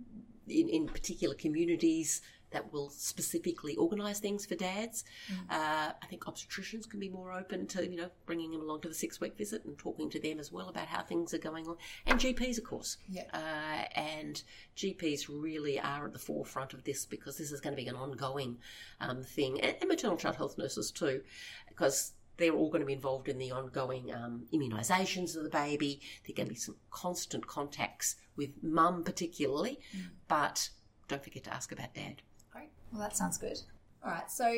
in, 0.48 0.68
in 0.68 0.86
particular 0.86 1.34
communities 1.34 2.22
that 2.50 2.72
will 2.72 2.90
specifically 2.90 3.76
organise 3.76 4.18
things 4.20 4.46
for 4.46 4.54
dads. 4.54 5.04
Uh, 5.48 5.92
I 6.02 6.06
think 6.08 6.24
obstetricians 6.24 6.88
can 6.88 7.00
be 7.00 7.08
more 7.08 7.32
open 7.32 7.66
to, 7.68 7.88
you 7.88 7.96
know, 7.96 8.10
bringing 8.26 8.50
them 8.50 8.62
along 8.62 8.82
to 8.82 8.88
the 8.88 8.94
six 8.94 9.20
week 9.20 9.36
visit 9.36 9.64
and 9.64 9.78
talking 9.78 10.10
to 10.10 10.20
them 10.20 10.38
as 10.38 10.50
well 10.52 10.68
about 10.68 10.86
how 10.86 11.02
things 11.02 11.32
are 11.34 11.38
going 11.38 11.66
on. 11.66 11.76
And 12.06 12.18
GPs, 12.18 12.58
of 12.58 12.64
course. 12.64 12.96
Yeah. 13.08 13.24
Uh, 13.32 13.84
and 13.98 14.42
GPs 14.76 15.28
really 15.28 15.78
are 15.78 16.06
at 16.06 16.12
the 16.12 16.18
forefront 16.18 16.74
of 16.74 16.84
this 16.84 17.04
because 17.06 17.38
this 17.38 17.52
is 17.52 17.60
going 17.60 17.76
to 17.76 17.82
be 17.82 17.88
an 17.88 17.96
ongoing 17.96 18.58
um, 19.00 19.22
thing. 19.22 19.60
And, 19.60 19.76
and 19.80 19.88
maternal 19.88 20.16
child 20.16 20.36
health 20.36 20.58
nurses 20.58 20.90
too, 20.90 21.22
because 21.68 22.12
they're 22.36 22.52
all 22.52 22.70
going 22.70 22.80
to 22.80 22.86
be 22.86 22.94
involved 22.94 23.28
in 23.28 23.38
the 23.38 23.52
ongoing 23.52 24.12
um, 24.12 24.46
immunisations 24.52 25.36
of 25.36 25.44
the 25.44 25.50
baby. 25.50 26.00
There 26.26 26.32
are 26.32 26.36
going 26.36 26.48
to 26.48 26.54
be 26.54 26.58
some 26.58 26.76
constant 26.90 27.46
contacts 27.46 28.16
with 28.36 28.50
mum, 28.62 29.04
particularly, 29.04 29.78
but 30.26 30.70
don't 31.06 31.22
forget 31.22 31.44
to 31.44 31.54
ask 31.54 31.70
about 31.70 31.94
dad. 31.94 32.22
Well, 32.92 33.00
that 33.00 33.16
sounds 33.16 33.38
good. 33.38 33.58
All 34.04 34.10
right. 34.10 34.30
So, 34.30 34.52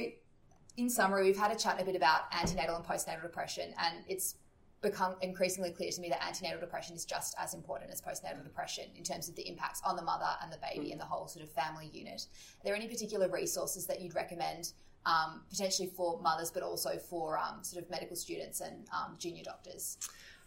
in 0.76 0.88
summary, 0.88 1.24
we've 1.24 1.36
had 1.36 1.52
a 1.52 1.56
chat 1.56 1.80
a 1.80 1.84
bit 1.84 1.96
about 1.96 2.22
antenatal 2.32 2.76
and 2.76 2.84
postnatal 2.84 3.22
depression, 3.22 3.74
and 3.78 4.04
it's 4.08 4.36
become 4.80 5.14
increasingly 5.20 5.70
clear 5.70 5.90
to 5.90 6.00
me 6.00 6.08
that 6.08 6.24
antenatal 6.26 6.60
depression 6.60 6.96
is 6.96 7.04
just 7.04 7.36
as 7.38 7.54
important 7.54 7.90
as 7.92 8.02
postnatal 8.02 8.42
depression 8.42 8.84
in 8.96 9.04
terms 9.04 9.28
of 9.28 9.36
the 9.36 9.48
impacts 9.48 9.80
on 9.84 9.94
the 9.94 10.02
mother 10.02 10.26
and 10.42 10.52
the 10.52 10.58
baby 10.58 10.90
and 10.90 11.00
the 11.00 11.04
whole 11.04 11.28
sort 11.28 11.44
of 11.44 11.52
family 11.52 11.88
unit. 11.92 12.26
Are 12.60 12.64
there 12.64 12.74
any 12.74 12.88
particular 12.88 13.28
resources 13.28 13.86
that 13.86 14.00
you'd 14.00 14.14
recommend, 14.14 14.72
um, 15.06 15.42
potentially 15.48 15.88
for 15.88 16.20
mothers, 16.20 16.50
but 16.50 16.64
also 16.64 16.98
for 16.98 17.38
um, 17.38 17.62
sort 17.62 17.82
of 17.82 17.90
medical 17.90 18.16
students 18.16 18.60
and 18.60 18.88
um, 18.92 19.14
junior 19.18 19.44
doctors? 19.44 19.98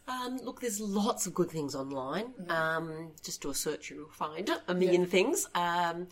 Um, 0.08 0.38
look, 0.44 0.62
there's 0.62 0.80
lots 0.80 1.26
of 1.26 1.34
good 1.34 1.50
things 1.50 1.74
online. 1.74 2.34
Um, 2.48 3.14
just 3.24 3.42
do 3.42 3.50
a 3.50 3.56
search, 3.56 3.90
you'll 3.90 4.10
find 4.12 4.48
a 4.68 4.74
million 4.76 5.08
things, 5.08 5.48
um, 5.56 6.08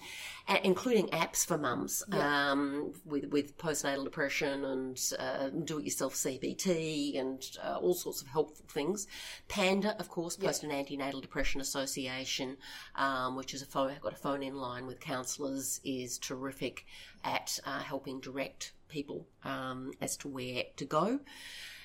a- 0.47 0.65
including 0.65 1.08
apps 1.10 1.45
for 1.45 1.60
mums 1.60 2.03
Yeah. 2.12 2.51
um, 2.51 2.93
with 3.06 3.25
with 3.25 3.56
postnatal 3.58 4.03
depression 4.03 4.65
and 4.65 4.99
uh, 5.19 5.49
do-it-yourself 5.49 6.15
CBT 6.15 7.19
and 7.19 7.45
uh, 7.63 7.77
all 7.77 7.93
sorts 7.93 8.21
of 8.21 8.27
helpful 8.29 8.65
things. 8.67 9.06
Panda, 9.47 9.95
of 9.99 10.10
course, 10.10 10.38
Post 10.38 10.63
and 10.63 10.71
Antenatal 10.71 11.21
Depression 11.21 11.62
Association, 11.62 12.58
um, 12.95 13.36
which 13.36 13.53
is 13.53 13.62
a 13.62 13.65
phone 13.67 13.91
got 14.01 14.13
a 14.13 14.17
phone-in 14.17 14.56
line 14.56 14.88
with 14.88 14.99
counsellors, 14.99 15.79
is 15.84 16.17
terrific 16.17 16.86
at 17.23 17.60
uh, 17.65 17.79
helping 17.79 18.19
direct 18.19 18.73
people 18.89 19.27
um, 19.43 19.91
as 20.01 20.17
to 20.17 20.27
where 20.27 20.63
to 20.77 20.86
go 20.86 21.19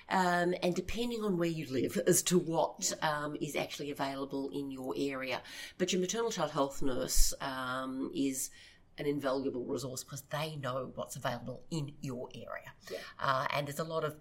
um, 0.08 0.54
and 0.62 0.74
depending 0.74 1.22
on 1.22 1.38
where 1.38 1.48
you 1.48 1.66
live 1.70 1.98
as 2.06 2.22
to 2.22 2.38
what 2.38 2.92
um, 3.02 3.36
is 3.40 3.56
actually 3.56 3.90
available 3.90 4.50
in 4.52 4.70
your 4.70 4.94
area. 4.96 5.42
But 5.76 5.92
your 5.92 6.00
maternal 6.00 6.30
child 6.30 6.52
health 6.52 6.82
nurse 6.82 7.34
um, 7.40 8.10
is 8.14 8.50
an 8.98 9.06
invaluable 9.06 9.64
resource 9.64 10.02
because 10.02 10.22
they 10.22 10.56
know 10.56 10.90
what's 10.94 11.16
available 11.16 11.62
in 11.70 11.92
your 12.00 12.28
area. 12.34 12.72
Yeah. 12.90 12.98
Uh, 13.20 13.46
and 13.54 13.66
there's 13.66 13.78
a 13.78 13.84
lot 13.84 14.04
of 14.04 14.16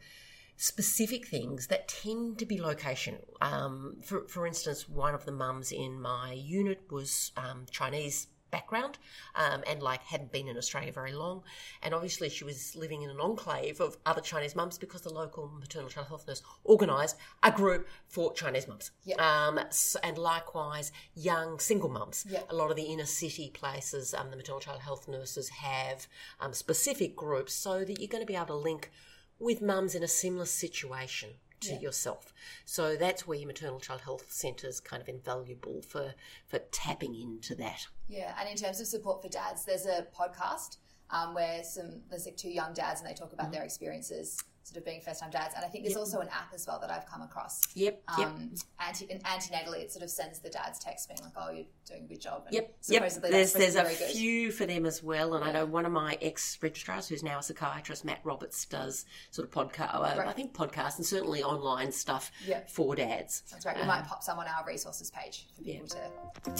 specific 0.55 1.27
things 1.27 1.67
that 1.67 1.87
tend 1.87 2.39
to 2.39 2.45
be 2.45 2.59
location. 2.59 3.17
Um, 3.41 3.97
for, 4.03 4.27
for 4.27 4.45
instance, 4.45 4.89
one 4.89 5.13
of 5.13 5.25
the 5.25 5.31
mums 5.31 5.71
in 5.71 5.99
my 6.01 6.33
unit 6.33 6.81
was 6.91 7.31
um, 7.37 7.65
Chinese 7.69 8.27
background 8.51 8.97
um, 9.35 9.63
and 9.67 9.81
like 9.81 10.01
hadn't 10.03 10.31
been 10.31 10.47
in 10.47 10.57
Australia 10.57 10.91
very 10.91 11.13
long 11.13 11.43
and 11.83 11.93
obviously 11.93 12.29
she 12.29 12.43
was 12.43 12.75
living 12.75 13.01
in 13.01 13.09
an 13.09 13.19
enclave 13.19 13.79
of 13.79 13.97
other 14.05 14.21
Chinese 14.21 14.55
mums 14.55 14.77
because 14.77 15.01
the 15.01 15.13
local 15.13 15.47
maternal 15.59 15.89
child 15.89 16.07
health 16.07 16.25
nurse 16.27 16.41
organised 16.65 17.15
a 17.43 17.51
group 17.51 17.87
for 18.07 18.33
Chinese 18.33 18.67
mums 18.67 18.91
Yeah. 19.03 19.15
um, 19.17 19.57
s- 19.59 19.95
and 20.03 20.17
likewise 20.17 20.91
young 21.15 21.59
single 21.59 21.89
mums 21.89 22.25
Yeah. 22.29 22.43
a 22.49 22.55
lot 22.55 22.69
of 22.71 22.75
the 22.77 22.83
inner 22.83 23.05
city 23.05 23.49
places 23.53 24.13
um, 24.13 24.29
the 24.31 24.37
maternal 24.37 24.59
child 24.61 24.81
health 24.81 25.07
nurses 25.07 25.49
have 25.49 26.07
um, 26.39 26.53
specific 26.53 27.15
groups 27.15 27.53
so 27.53 27.83
that 27.83 27.99
you're 27.99 28.07
going 28.07 28.23
to 28.23 28.27
be 28.27 28.35
able 28.35 28.45
to 28.47 28.55
link 28.55 28.91
with 29.39 29.61
mums 29.61 29.93
in 29.93 30.03
a 30.03 30.07
similar 30.07 30.45
situation 30.45 31.29
to 31.61 31.73
Yeah. 31.73 31.79
yourself. 31.79 32.33
So 32.65 32.95
that's 32.95 33.25
where 33.27 33.37
your 33.37 33.47
maternal 33.47 33.79
child 33.79 34.01
health 34.01 34.31
centre 34.31 34.67
is 34.67 34.79
kind 34.79 35.01
of 35.01 35.09
invaluable 35.09 35.81
for, 35.81 36.13
for 36.45 36.59
tapping 36.71 37.15
into 37.15 37.55
that. 37.55 37.87
Yeah, 38.07 38.35
and 38.39 38.47
in 38.49 38.55
terms 38.55 38.79
of 38.79 38.87
support 38.87 39.21
for 39.21 39.29
dads, 39.29 39.65
there's 39.65 39.85
a 39.85 40.07
podcast 40.17 40.77
um, 41.09 41.33
where 41.33 41.63
some 41.63 42.01
there's 42.09 42.25
like 42.25 42.37
two 42.37 42.49
young 42.49 42.73
dads 42.73 43.01
and 43.01 43.09
they 43.09 43.13
talk 43.13 43.33
about 43.33 43.51
their 43.51 43.63
experiences 43.63 44.37
sort 44.67 44.77
of 44.77 44.85
being 44.85 45.01
first 45.01 45.21
time 45.21 45.29
dads. 45.31 45.53
And 45.55 45.63
I 45.63 45.67
think 45.69 45.83
there's 45.85 45.95
also 45.97 46.19
an 46.19 46.27
app 46.29 46.53
as 46.53 46.67
well 46.67 46.79
that 46.81 46.91
I've 46.91 47.05
come 47.05 47.21
across. 47.21 47.61
Yep, 47.75 48.01
yep. 48.17 48.27
Um, 48.27 48.53
anti- 48.79 49.07
and 49.09 49.23
antenatally, 49.23 49.79
it 49.81 49.91
sort 49.91 50.03
of 50.03 50.09
sends 50.09 50.39
the 50.39 50.49
dads 50.49 50.79
text 50.79 51.07
being 51.07 51.19
like, 51.23 51.31
"Oh, 51.37 51.51
you're 51.51 51.65
doing 51.87 52.03
a 52.03 52.07
good 52.07 52.21
job." 52.21 52.43
And 52.47 52.53
Yep, 52.55 52.63
yep. 52.89 53.01
supposedly 53.09 53.31
There's 53.31 53.53
there's 53.53 53.75
a 53.75 53.83
very 53.83 53.95
good. 53.95 54.11
few 54.11 54.51
for 54.51 54.65
them 54.65 54.85
as 54.85 55.01
well, 55.01 55.33
and 55.35 55.43
I 55.45 55.51
know 55.51 55.65
one 55.65 55.85
of 55.85 55.91
my 55.91 56.17
ex 56.21 56.57
registrars, 56.61 57.07
who's 57.07 57.23
now 57.23 57.39
a 57.39 57.43
psychiatrist, 57.43 58.03
Matt 58.05 58.19
Roberts, 58.23 58.65
does 58.65 59.05
sort 59.31 59.47
of 59.47 59.53
podcast. 59.53 59.93
Uh, 59.95 60.23
I 60.27 60.33
think 60.33 60.53
podcasts 60.53 60.97
and 60.97 61.05
certainly 61.05 61.43
online 61.43 61.91
stuff 61.91 62.31
Yeah. 62.45 62.61
for 62.67 62.95
dads. 62.95 63.43
That's 63.51 63.65
right. 63.65 63.77
We 63.77 63.83
might 63.83 64.05
pop 64.05 64.21
some 64.23 64.37
on 64.39 64.47
our 64.47 64.65
resources 64.65 65.09
page 65.11 65.47
for 65.55 65.63
people 65.63 65.87
to. 65.87 66.11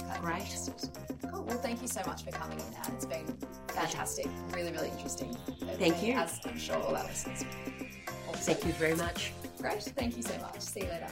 kind 0.03 0.21
Great. 0.23 0.59
Cool. 1.31 1.43
Well, 1.43 1.57
thank 1.57 1.81
you 1.81 1.87
so 1.87 2.01
much 2.05 2.23
for 2.23 2.31
coming 2.31 2.59
in, 2.59 2.65
Anne. 2.73 2.93
It's 2.95 3.05
been 3.05 3.25
fantastic. 3.69 4.27
Really, 4.51 4.71
really 4.71 4.89
interesting. 4.89 5.35
Thank 5.77 6.01
you. 6.03 6.13
As 6.13 6.39
I'm 6.45 6.57
sure 6.57 6.77
all 6.77 6.95
our 6.95 7.03
listeners. 7.03 7.43
Will 8.25 8.33
Thank 8.33 8.65
you 8.65 8.71
very 8.73 8.95
much. 8.95 9.33
Great. 9.59 9.81
Thank 9.83 10.17
you 10.17 10.23
so 10.23 10.37
much. 10.39 10.59
See 10.59 10.81
you 10.81 10.87
later. 10.87 11.07